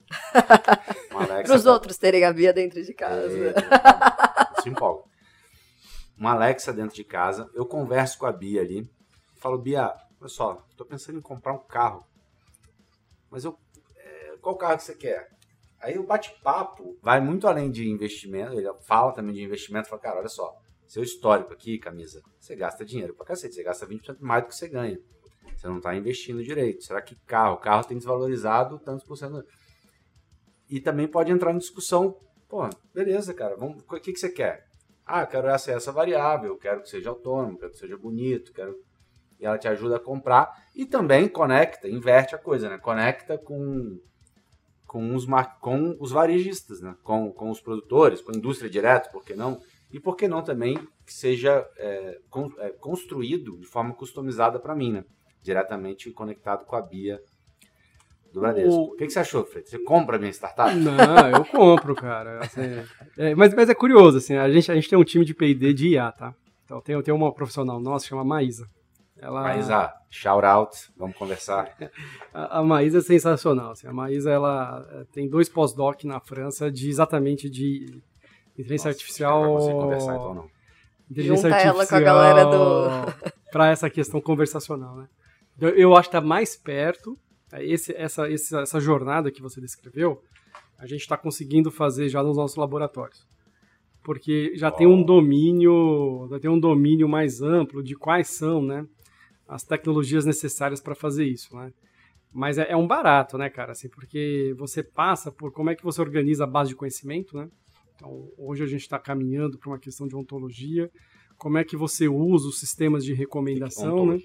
[1.09, 3.27] Para os outros terem a Bia dentro de casa.
[3.27, 5.03] É, se empolga.
[6.17, 7.49] Uma Alexa dentro de casa.
[7.53, 8.89] Eu converso com a Bia ali.
[9.37, 12.05] Falo, Bia, olha só, estou pensando em comprar um carro.
[13.29, 13.57] Mas eu.
[13.95, 15.29] É, qual carro que você quer?
[15.79, 18.53] Aí o bate-papo vai muito além de investimento.
[18.53, 19.89] Ele fala também de investimento.
[19.89, 20.55] Fala, cara, olha só
[20.91, 24.55] seu histórico aqui, camisa, você gasta dinheiro pra cacete, você gasta 20% mais do que
[24.55, 24.99] você ganha.
[25.55, 26.83] Você não está investindo direito.
[26.83, 27.55] Será que carro?
[27.59, 29.41] Carro tem desvalorizado tantos por cento.
[30.71, 32.17] E também pode entrar em discussão.
[32.47, 34.65] Pô, beleza, cara, vamos, o que, que você quer?
[35.05, 38.73] Ah, quero essa essa variável, quero que seja autônomo, quero que seja bonito, quero.
[39.37, 40.49] E ela te ajuda a comprar.
[40.73, 42.77] E também conecta, inverte a coisa, né?
[42.77, 43.99] Conecta com,
[44.87, 45.25] com, os,
[45.59, 46.95] com os varejistas, né?
[47.03, 49.59] Com, com os produtores, com a indústria direto, por que não?
[49.91, 54.75] E por que não também que seja é, con é, construído de forma customizada para
[54.75, 55.05] mim, né?
[55.41, 57.19] Diretamente conectado com a Bia
[58.33, 58.71] do Bradesco.
[58.71, 58.83] O...
[58.93, 59.69] o que, que, você achou, Fred?
[59.69, 60.73] Você compra a minha startup?
[60.75, 62.39] Não, eu compro, cara.
[62.39, 62.61] Assim,
[63.17, 65.73] é, mas, mas é curioso, assim, a gente, a gente tem um time de P&D
[65.73, 66.33] de IA, tá?
[66.65, 68.67] Então tem, tem uma profissional nossa, chama Maísa.
[69.17, 69.41] Ela...
[69.43, 71.75] Maísa, shout out, vamos conversar.
[72.33, 73.71] a, a Maísa é sensacional.
[73.71, 78.01] Assim, a Maísa ela é, tem dois pós-doc na França de exatamente de
[78.53, 79.53] Inteligência Nossa, artificial.
[79.53, 80.49] Você conversar, então, não.
[81.09, 83.31] Inteligência Junta artificial ela com a galera do.
[83.51, 85.07] para essa questão conversacional, né?
[85.59, 87.17] Eu, eu acho que está mais perto.
[87.51, 90.21] É, esse, essa, essa jornada que você descreveu,
[90.77, 93.25] a gente está conseguindo fazer já nos nossos laboratórios.
[94.03, 94.71] Porque já oh.
[94.71, 98.85] tem um domínio, já tem um domínio mais amplo de quais são, né,
[99.47, 101.71] as tecnologias necessárias para fazer isso, né?
[102.33, 103.73] Mas é, é, um barato, né, cara?
[103.73, 107.49] Assim, porque você passa por como é que você organiza a base de conhecimento, né?
[107.95, 110.89] Então, hoje a gente está caminhando para uma questão de ontologia.
[111.37, 114.19] Como é que você usa os sistemas de recomendação, né?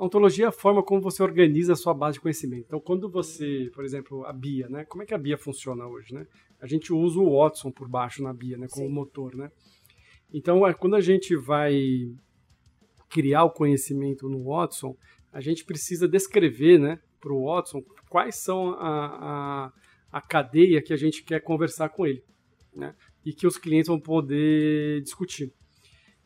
[0.00, 2.64] A ontologia é a forma como você organiza a sua base de conhecimento.
[2.66, 4.82] Então, quando você, por exemplo, a BIA, né?
[4.86, 6.26] Como é que a BIA funciona hoje, né?
[6.58, 8.66] A gente usa o Watson por baixo na BIA, né?
[8.70, 8.94] Como Sim.
[8.94, 9.52] motor, né?
[10.32, 12.10] Então, é, quando a gente vai
[13.10, 14.96] criar o conhecimento no Watson,
[15.30, 19.72] a gente precisa descrever, né, para o Watson quais são a, a,
[20.10, 22.24] a cadeia que a gente quer conversar com ele,
[22.74, 22.94] né?
[23.22, 25.52] E que os clientes vão poder discutir.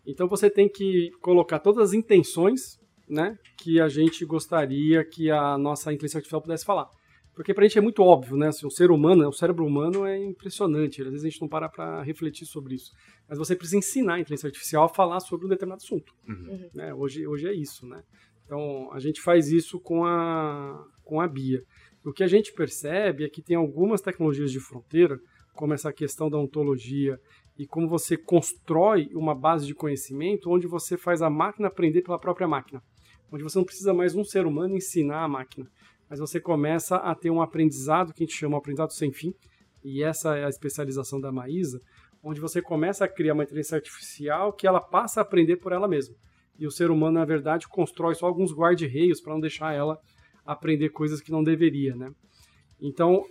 [0.07, 2.79] Então você tem que colocar todas as intenções
[3.09, 6.89] né, que a gente gostaria que a nossa inteligência artificial pudesse falar.
[7.35, 8.49] Porque para a gente é muito óbvio, né?
[8.49, 11.03] Assim, o ser humano, o cérebro humano é impressionante.
[11.03, 12.93] Às vezes a gente não para para refletir sobre isso.
[13.29, 16.15] Mas você precisa ensinar a inteligência artificial a falar sobre um determinado assunto.
[16.29, 16.71] Uhum.
[16.73, 16.95] Né?
[16.95, 18.03] Hoje, hoje é isso, né?
[18.45, 21.63] Então a gente faz isso com a, com a Bia.
[22.05, 25.19] O que a gente percebe é que tem algumas tecnologias de fronteira,
[25.55, 27.19] como essa questão da ontologia
[27.59, 32.19] e como você constrói uma base de conhecimento onde você faz a máquina aprender pela
[32.19, 32.83] própria máquina
[33.33, 35.67] onde você não precisa mais um ser humano ensinar a máquina,
[36.09, 39.33] mas você começa a ter um aprendizado que a gente chama de aprendizado sem fim,
[39.83, 41.81] e essa é a especialização da Maísa,
[42.23, 45.87] onde você começa a criar uma inteligência artificial que ela passa a aprender por ela
[45.87, 46.15] mesma.
[46.59, 49.99] E o ser humano, na verdade, constrói só alguns guarda-reios para não deixar ela
[50.45, 52.11] aprender coisas que não deveria, né?
[52.81, 53.25] Então,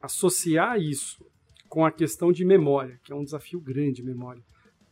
[0.00, 1.24] associar isso
[1.68, 4.42] com a questão de memória, que é um desafio grande, memória.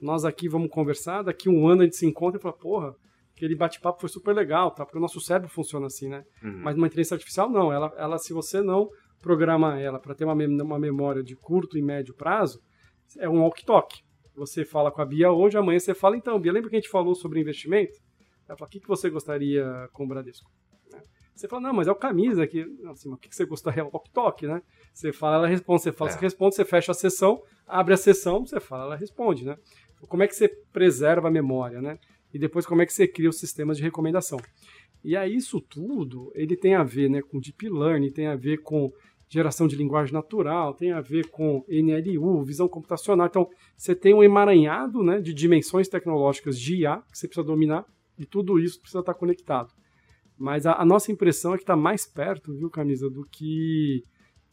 [0.01, 2.95] Nós aqui vamos conversar, daqui um ano a gente se encontra e fala, porra,
[3.39, 4.85] aquele bate-papo foi super legal, tá?
[4.85, 6.25] Porque o nosso cérebro funciona assim, né?
[6.43, 6.61] Uhum.
[6.63, 8.89] Mas uma inteligência artificial não, ela, ela se você não
[9.21, 12.61] programar ela para ter uma, uma memória de curto e médio prazo,
[13.19, 13.97] é um walk-talk.
[14.37, 16.91] Você fala com a Bia hoje, amanhã você fala, então, Bia, lembra que a gente
[16.91, 17.95] falou sobre investimento?
[18.49, 20.49] Ela fala, o que, que você gostaria com o Bradesco?
[20.93, 21.01] Né?
[21.35, 22.65] Você fala, não, mas é o camisa aqui.
[22.91, 23.83] Assim, o que, que você gostaria?
[23.83, 24.63] É o walk-talk, né?
[24.95, 26.15] Você fala, ela responde, você fala, é.
[26.15, 29.57] você responde, você fecha a sessão, abre a sessão, você fala, ela responde, né?
[30.09, 31.99] Como é que você preserva a memória, né?
[32.33, 34.39] E depois como é que você cria os sistemas de recomendação.
[35.03, 38.59] E aí isso tudo, ele tem a ver né, com Deep Learning, tem a ver
[38.59, 38.93] com
[39.29, 43.27] geração de linguagem natural, tem a ver com NLU, visão computacional.
[43.27, 47.85] Então, você tem um emaranhado né, de dimensões tecnológicas de IA que você precisa dominar
[48.19, 49.73] e tudo isso precisa estar conectado.
[50.37, 54.03] Mas a, a nossa impressão é que está mais perto, viu, Camisa, do que...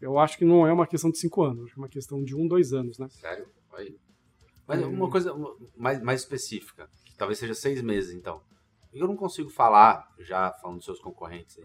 [0.02, 2.48] Eu acho que não é uma questão de cinco anos, é uma questão de um,
[2.48, 3.08] dois anos, né?
[3.10, 3.48] Sério?
[4.68, 4.86] Mas é.
[4.86, 5.34] uma coisa
[5.78, 8.42] mais, mais específica talvez seja seis meses, então.
[8.94, 11.58] Eu não consigo falar, já falando dos seus concorrentes,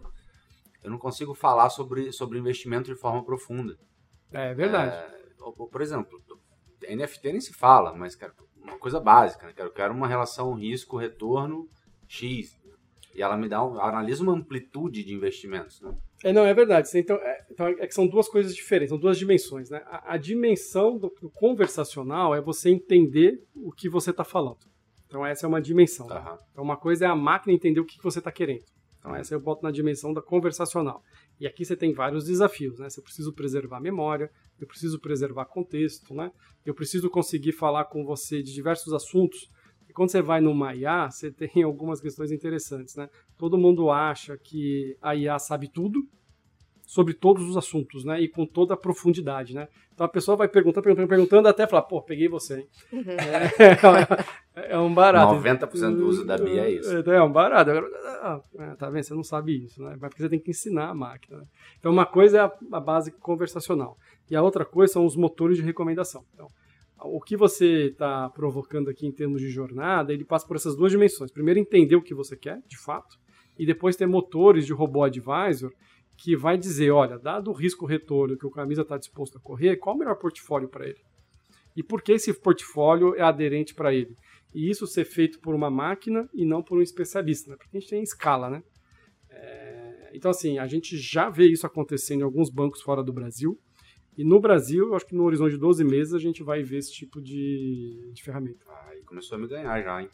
[0.83, 3.77] eu não consigo falar sobre, sobre investimento de forma profunda.
[4.31, 4.95] É verdade.
[4.95, 5.21] É,
[5.71, 6.21] por exemplo,
[6.89, 9.53] NFT nem se fala, mas quero uma coisa básica, né?
[9.55, 11.69] quero, quero uma relação risco-retorno
[12.07, 12.59] X.
[13.13, 15.93] E ela me dá um, analisa uma amplitude de investimentos, né?
[16.23, 16.87] É, não, é verdade.
[16.95, 19.81] Então, é, então é que são duas coisas diferentes, são duas dimensões, né?
[19.85, 24.59] A, a dimensão do, do, conversacional é você entender o que você está falando.
[25.11, 26.07] Então essa é uma dimensão.
[26.07, 26.37] Uhum.
[26.51, 28.63] Então uma coisa é a máquina entender o que você está querendo.
[28.97, 31.03] Então essa eu boto na dimensão da conversacional.
[31.37, 32.89] E aqui você tem vários desafios, né?
[32.89, 36.31] Você precisa preservar memória, eu preciso preservar contexto, né?
[36.65, 39.49] Eu preciso conseguir falar com você de diversos assuntos.
[39.89, 43.09] E quando você vai numa IA, você tem algumas questões interessantes, né?
[43.37, 46.07] Todo mundo acha que a IA sabe tudo,
[46.91, 48.19] sobre todos os assuntos, né?
[48.19, 49.69] E com toda a profundidade, né?
[49.93, 52.67] Então a pessoa vai perguntando, perguntando, perguntando, até falar, pô, peguei você, hein?
[52.91, 53.15] Uhum.
[54.53, 55.35] É, é, um barato.
[55.35, 57.09] 90% do uso da BIA é isso.
[57.09, 57.71] É, é um barato.
[58.21, 59.03] Ah, é, tá vendo?
[59.03, 59.95] Você não sabe isso, né?
[59.97, 61.37] Porque você tem que ensinar a máquina.
[61.37, 61.45] Né?
[61.79, 63.95] Então uma coisa é a, a base conversacional.
[64.29, 66.25] E a outra coisa são os motores de recomendação.
[66.33, 66.47] Então,
[67.05, 70.91] o que você está provocando aqui em termos de jornada, ele passa por essas duas
[70.91, 71.31] dimensões.
[71.31, 73.17] Primeiro, entender o que você quer, de fato,
[73.57, 75.71] e depois ter motores de robô advisor
[76.21, 79.77] que vai dizer, olha, dado o risco retorno que o camisa está disposto a correr,
[79.77, 81.01] qual o melhor portfólio para ele?
[81.75, 84.15] E por que esse portfólio é aderente para ele?
[84.53, 87.57] E isso ser feito por uma máquina e não por um especialista, né?
[87.57, 88.61] porque a gente tem escala, né?
[89.29, 90.11] É...
[90.13, 93.57] Então, assim, a gente já vê isso acontecendo em alguns bancos fora do Brasil.
[94.15, 96.79] E no Brasil, eu acho que no horizonte de 12 meses, a gente vai ver
[96.79, 98.63] esse tipo de, de ferramenta.
[98.89, 100.09] Aí começou a me ganhar já, hein?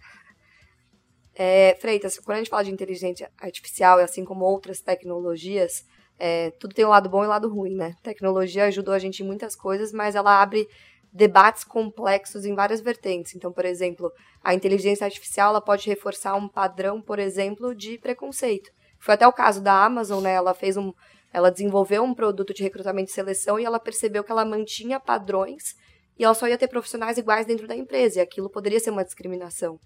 [1.33, 5.83] É, Freitas, quando a gente fala de inteligência artificial, assim como outras tecnologias,
[6.19, 7.95] é, tudo tem um lado bom e um lado ruim, né?
[8.01, 10.67] tecnologia ajudou a gente em muitas coisas, mas ela abre
[11.13, 13.35] debates complexos em várias vertentes.
[13.35, 14.11] Então, por exemplo,
[14.43, 18.69] a inteligência artificial ela pode reforçar um padrão, por exemplo, de preconceito.
[18.99, 20.33] Foi até o caso da Amazon, né?
[20.33, 20.91] Ela fez um,
[21.31, 25.75] ela desenvolveu um produto de recrutamento e seleção e ela percebeu que ela mantinha padrões
[26.17, 28.19] e ela só ia ter profissionais iguais dentro da empresa.
[28.19, 29.79] E aquilo poderia ser uma discriminação.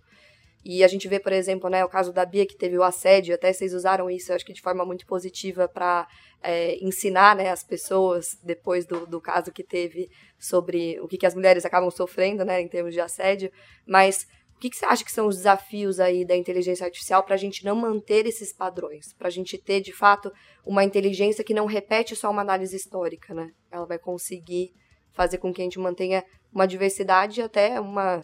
[0.64, 3.34] E a gente vê, por exemplo, né, o caso da Bia, que teve o assédio,
[3.34, 6.07] até vocês usaram isso, acho que de forma muito positiva para
[6.41, 11.26] é, ensinar né, as pessoas, depois do, do caso que teve, sobre o que, que
[11.26, 13.51] as mulheres acabam sofrendo né, em termos de assédio.
[13.88, 14.28] Mas
[14.62, 17.66] que, que você acha que são os desafios aí da inteligência artificial para a gente
[17.66, 19.12] não manter esses padrões?
[19.12, 20.32] Para a gente ter, de fato,
[20.64, 23.49] uma inteligência que não repete só uma análise histórica, né?
[23.72, 24.72] Ela vai conseguir
[25.14, 28.24] fazer com que a gente mantenha uma diversidade e até uma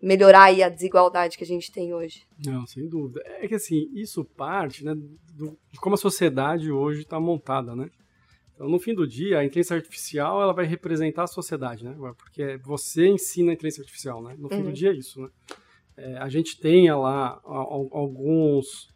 [0.00, 2.26] melhorar aí a desigualdade que a gente tem hoje.
[2.44, 3.22] Não, sem dúvida.
[3.24, 4.94] É que assim, isso parte né,
[5.34, 7.90] do, de como a sociedade hoje está montada, né?
[8.54, 11.94] Então, no fim do dia, a inteligência artificial ela vai representar a sociedade, né?
[12.16, 14.34] Porque você ensina a inteligência artificial, né?
[14.38, 14.64] No fim uhum.
[14.64, 15.28] do dia é isso, né?
[15.96, 18.88] É, a gente tem lá alguns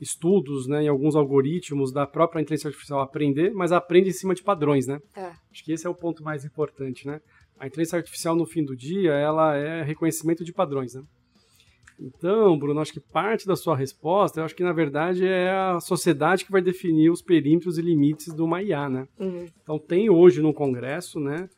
[0.00, 4.42] estudos, né, em alguns algoritmos da própria inteligência artificial aprender, mas aprende em cima de
[4.42, 5.00] padrões, né?
[5.16, 5.32] É.
[5.50, 7.20] Acho que esse é o ponto mais importante, né?
[7.58, 11.02] A inteligência artificial, no fim do dia, ela é reconhecimento de padrões, né?
[12.00, 15.80] Então, Bruno, acho que parte da sua resposta, eu acho que na verdade é a
[15.80, 19.08] sociedade que vai definir os perímetros e limites do IA, né?
[19.18, 19.46] Uhum.
[19.62, 21.48] Então, tem hoje no Congresso, né,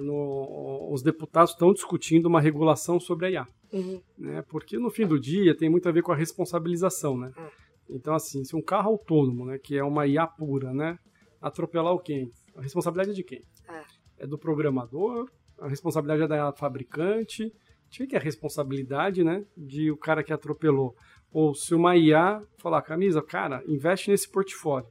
[0.00, 4.00] no, os deputados estão discutindo uma regulação sobre a IA, uhum.
[4.16, 4.44] né?
[4.48, 7.32] Porque no fim do dia tem muito a ver com a responsabilização, né?
[7.36, 7.48] Uhum.
[7.90, 10.98] Então, assim, se um carro autônomo, né, que é uma IA pura, né,
[11.40, 12.30] atropelar o quem?
[12.56, 13.42] A responsabilidade é de quem?
[13.68, 13.83] É,
[14.24, 15.28] é do programador,
[15.60, 17.52] a responsabilidade é da fabricante,
[17.90, 20.96] tinha que a responsabilidade, né, de o cara que atropelou.
[21.30, 24.88] Ou se uma IA falar, camisa, cara, investe nesse portfólio.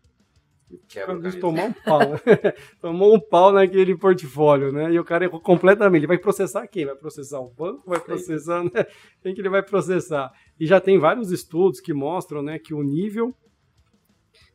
[0.87, 1.99] Quebra o tomar um pau.
[2.81, 4.91] Tomou um pau naquele portfólio, né?
[4.91, 6.01] E o cara errou completamente.
[6.01, 6.85] Ele vai processar quem?
[6.85, 7.83] Vai processar o banco?
[7.85, 8.85] Vai processar, né?
[9.21, 10.31] Quem que ele vai processar?
[10.59, 13.35] E já tem vários estudos que mostram, né, que o nível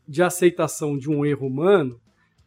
[0.08, 2.00] de aceitação de um erro humano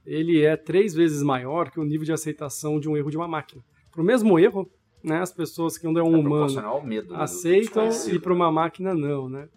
[0.05, 3.27] ele é três vezes maior que o nível de aceitação de um erro de uma
[3.27, 3.63] máquina.
[3.91, 4.69] Para o mesmo erro,
[5.03, 5.19] né?
[5.19, 8.93] As pessoas que não é um é humano medo, né, aceitam e para uma máquina
[8.93, 9.47] não, né?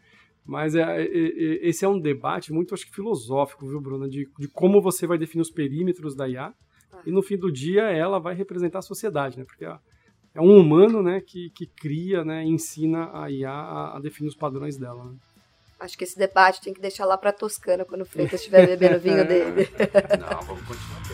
[0.45, 4.07] Mas é, é, é, esse é um debate muito, acho que, filosófico, viu, Bruna?
[4.07, 6.53] De, de como você vai definir os perímetros da IA.
[6.93, 7.03] Ah.
[7.07, 9.45] E no fim do dia, ela vai representar a sociedade, né?
[9.45, 9.65] Porque
[10.35, 14.35] é um humano, né, que, que cria, né, ensina a IA a, a definir os
[14.35, 15.05] padrões dela.
[15.05, 15.17] Né?
[15.79, 18.97] Acho que esse debate tem que deixar lá para Toscana quando o Freitas estiver bebendo
[18.97, 19.69] o vinho dele.
[20.21, 21.05] Não, vamos continuar.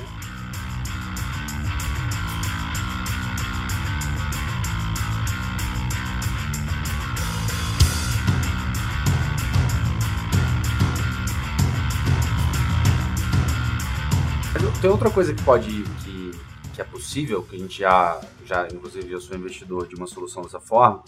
[14.80, 16.30] Tem outra coisa que pode que,
[16.72, 20.42] que é possível, que a gente já, já inclusive eu sou investidor de uma solução
[20.42, 21.04] dessa forma,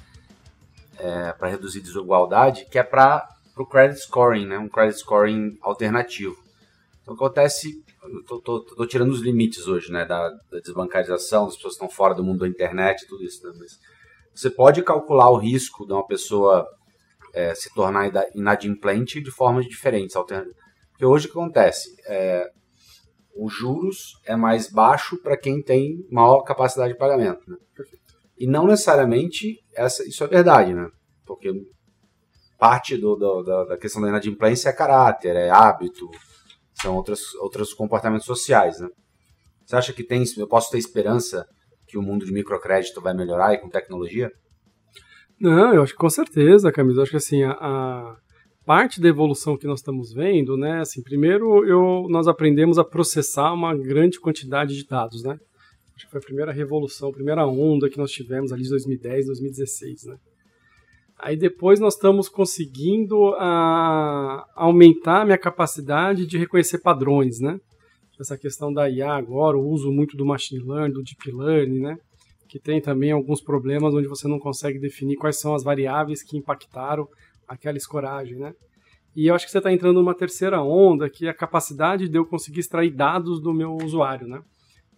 [0.98, 3.26] é, para reduzir desigualdade, que é para
[3.56, 4.58] o credit scoring, né?
[4.58, 6.36] um credit scoring alternativo.
[7.02, 7.82] Então acontece,
[8.20, 10.04] estou tirando os limites hoje né?
[10.04, 13.46] da, da desbancarização, as pessoas estão fora do mundo da internet, tudo isso.
[13.46, 13.52] Né?
[13.58, 13.78] Mas
[14.34, 16.66] você pode calcular o risco de uma pessoa
[17.34, 20.14] é, se tornar inadimplente de formas diferentes.
[20.14, 21.94] Porque hoje o que acontece?
[22.06, 22.48] É,
[23.34, 27.40] os juros é mais baixo para quem tem maior capacidade de pagamento.
[27.50, 27.56] Né?
[28.38, 30.88] E não necessariamente essa, isso é verdade, né?
[31.24, 31.52] Porque
[32.62, 36.08] parte do, do, da, da questão da inadimplência é caráter, é hábito,
[36.80, 38.88] são outros, outros comportamentos sociais, né?
[39.66, 41.44] Você acha que tem, eu posso ter esperança
[41.88, 44.30] que o mundo de microcrédito vai melhorar e com tecnologia?
[45.40, 46.98] Não, eu acho que com certeza, Camila.
[46.98, 48.16] Eu acho que assim, a, a
[48.64, 53.52] parte da evolução que nós estamos vendo, né, assim, primeiro eu, nós aprendemos a processar
[53.52, 55.36] uma grande quantidade de dados, né?
[55.96, 59.26] Acho que foi a primeira revolução, a primeira onda que nós tivemos ali de 2010,
[59.26, 60.16] 2016, né?
[61.22, 67.60] Aí depois nós estamos conseguindo a, ah, aumentar a minha capacidade de reconhecer padrões, né?
[68.20, 71.96] Essa questão da IA agora, o uso muito do machine learning, do deep learning, né?
[72.48, 76.36] Que tem também alguns problemas onde você não consegue definir quais são as variáveis que
[76.36, 77.06] impactaram
[77.46, 78.52] aquela escoragem, né?
[79.14, 82.18] E eu acho que você está entrando numa terceira onda, que é a capacidade de
[82.18, 84.40] eu conseguir extrair dados do meu usuário, né?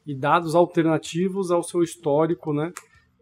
[0.07, 2.73] E dados alternativos ao seu histórico, né?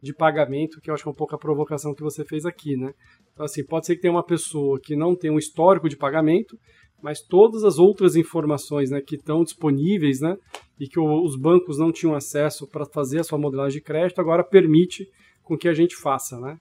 [0.03, 2.77] De pagamento, que eu acho que é um pouco a provocação que você fez aqui,
[2.77, 2.93] né?
[3.33, 6.59] Então, assim, pode ser que tenha uma pessoa que não tem um histórico de pagamento,
[7.03, 10.37] mas todas as outras informações né, que estão disponíveis, né?
[10.79, 14.21] E que o, os bancos não tinham acesso para fazer a sua modelagem de crédito,
[14.21, 15.09] agora permite
[15.43, 16.57] com que a gente faça, né?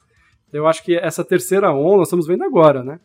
[0.51, 2.99] Eu acho que essa terceira onda nós estamos vendo agora, né?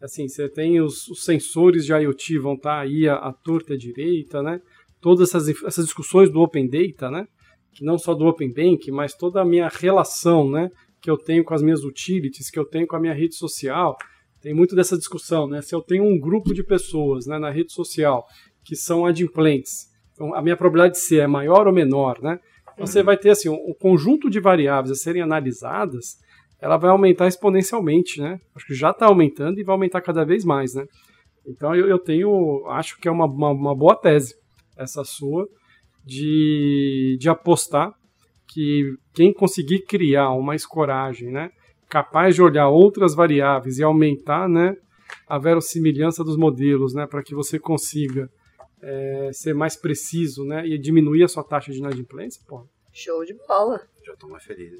[0.00, 3.76] Assim, você tem os, os sensores de IoT vão estar tá aí à, à torta
[3.76, 4.60] direita, né?
[5.00, 7.26] Todas essas, essas discussões do Open Data, né?
[7.72, 10.70] Que não só do Open Bank, mas toda a minha relação, né?
[11.00, 13.96] Que eu tenho com as minhas utilities, que eu tenho com a minha rede social.
[14.40, 15.62] Tem muito dessa discussão, né?
[15.62, 18.26] Se eu tenho um grupo de pessoas né, na rede social
[18.64, 22.38] que são adimplentes, então a minha probabilidade de ser é maior ou menor, né?
[22.74, 26.18] Então, você vai ter assim, um, um conjunto de variáveis a serem analisadas
[26.62, 28.40] ela vai aumentar exponencialmente, né?
[28.54, 30.86] Acho que já está aumentando e vai aumentar cada vez mais, né?
[31.44, 34.36] Então eu, eu tenho, acho que é uma, uma, uma, boa tese
[34.76, 35.48] essa sua
[36.04, 37.92] de, de apostar
[38.46, 41.50] que quem conseguir criar uma escoragem, né?
[41.92, 44.74] capaz de olhar outras variáveis e aumentar né,
[45.28, 48.30] a verossimilhança dos modelos, né, para que você consiga
[48.80, 52.66] é, ser mais preciso né, e diminuir a sua taxa de inadimplência, pô.
[52.94, 53.78] Show de bola.
[54.06, 54.72] Já estou mais feliz.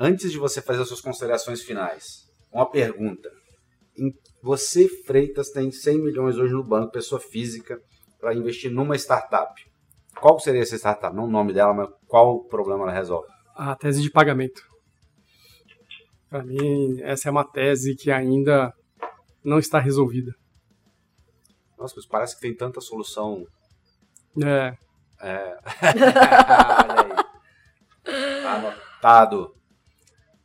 [0.00, 3.30] Antes de você fazer as suas considerações finais, uma pergunta.
[4.42, 7.78] Você, Freitas, tem 100 milhões hoje no banco, pessoa física,
[8.20, 9.52] para investir numa startup.
[10.20, 11.14] Qual seria essa startup?
[11.14, 13.28] Não o nome dela, mas qual problema ela resolve?
[13.54, 14.62] A tese de pagamento.
[16.28, 18.72] Para mim, essa é uma tese que ainda
[19.44, 20.34] não está resolvida.
[21.78, 23.46] Nossa, mas parece que tem tanta solução.
[24.42, 24.74] É.
[25.20, 25.56] É.
[26.88, 27.16] Olha
[28.04, 28.42] aí.
[28.42, 29.54] Tá anotado.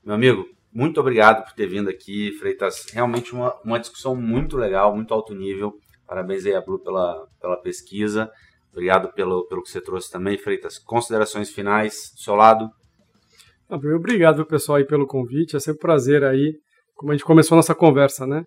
[0.04, 2.86] Meu amigo, muito obrigado por ter vindo aqui, Freitas.
[2.92, 5.78] Realmente uma, uma discussão muito legal, muito alto nível.
[6.12, 8.30] Parabéns aí a Blue pela, pela pesquisa.
[8.70, 10.78] Obrigado pelo, pelo que você trouxe também, Freitas.
[10.78, 12.70] Considerações finais do seu lado?
[13.70, 15.56] Obrigado, pessoal, aí pelo convite.
[15.56, 16.60] É sempre um prazer aí,
[16.96, 18.44] como a gente começou a nossa conversa, né?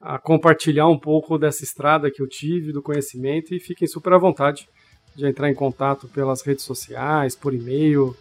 [0.00, 4.18] A compartilhar um pouco dessa estrada que eu tive, do conhecimento, e fiquem super à
[4.18, 4.68] vontade
[5.14, 8.16] de entrar em contato pelas redes sociais, por e-mail.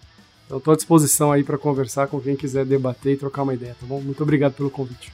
[0.48, 3.76] Eu estou à disposição aí para conversar com quem quiser debater e trocar uma ideia,
[3.80, 3.99] tá bom?
[3.99, 5.11] Muito obrigado pelo convite.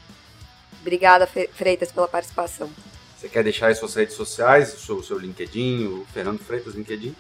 [0.82, 2.70] Obrigada, Freitas, pela participação.
[3.20, 6.74] Você quer deixar as suas redes sociais, o seu, o seu LinkedIn, o Fernando Freitas
[6.74, 7.14] LinkedIn?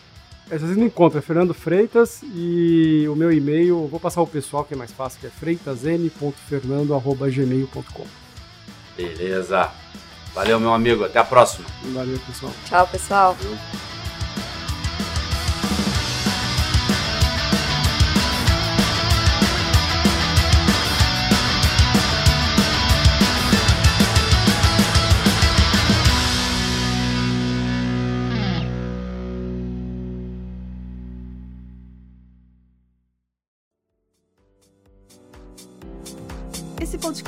[0.49, 4.63] É, vocês me encontram, é Fernando Freitas e o meu e-mail, vou passar o pessoal
[4.63, 8.07] que é mais fácil, que é freitasn.fernando.gmail.com
[8.95, 9.69] Beleza.
[10.33, 11.03] Valeu, meu amigo.
[11.03, 11.67] Até a próxima.
[11.93, 12.53] Valeu, pessoal.
[12.65, 13.33] Tchau, pessoal.
[13.33, 13.57] Valeu.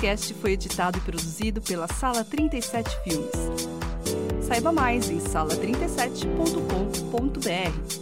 [0.01, 3.29] Podcast foi editado e produzido pela Sala 37 Filmes.
[4.41, 8.00] Saiba mais em sala37.com.br.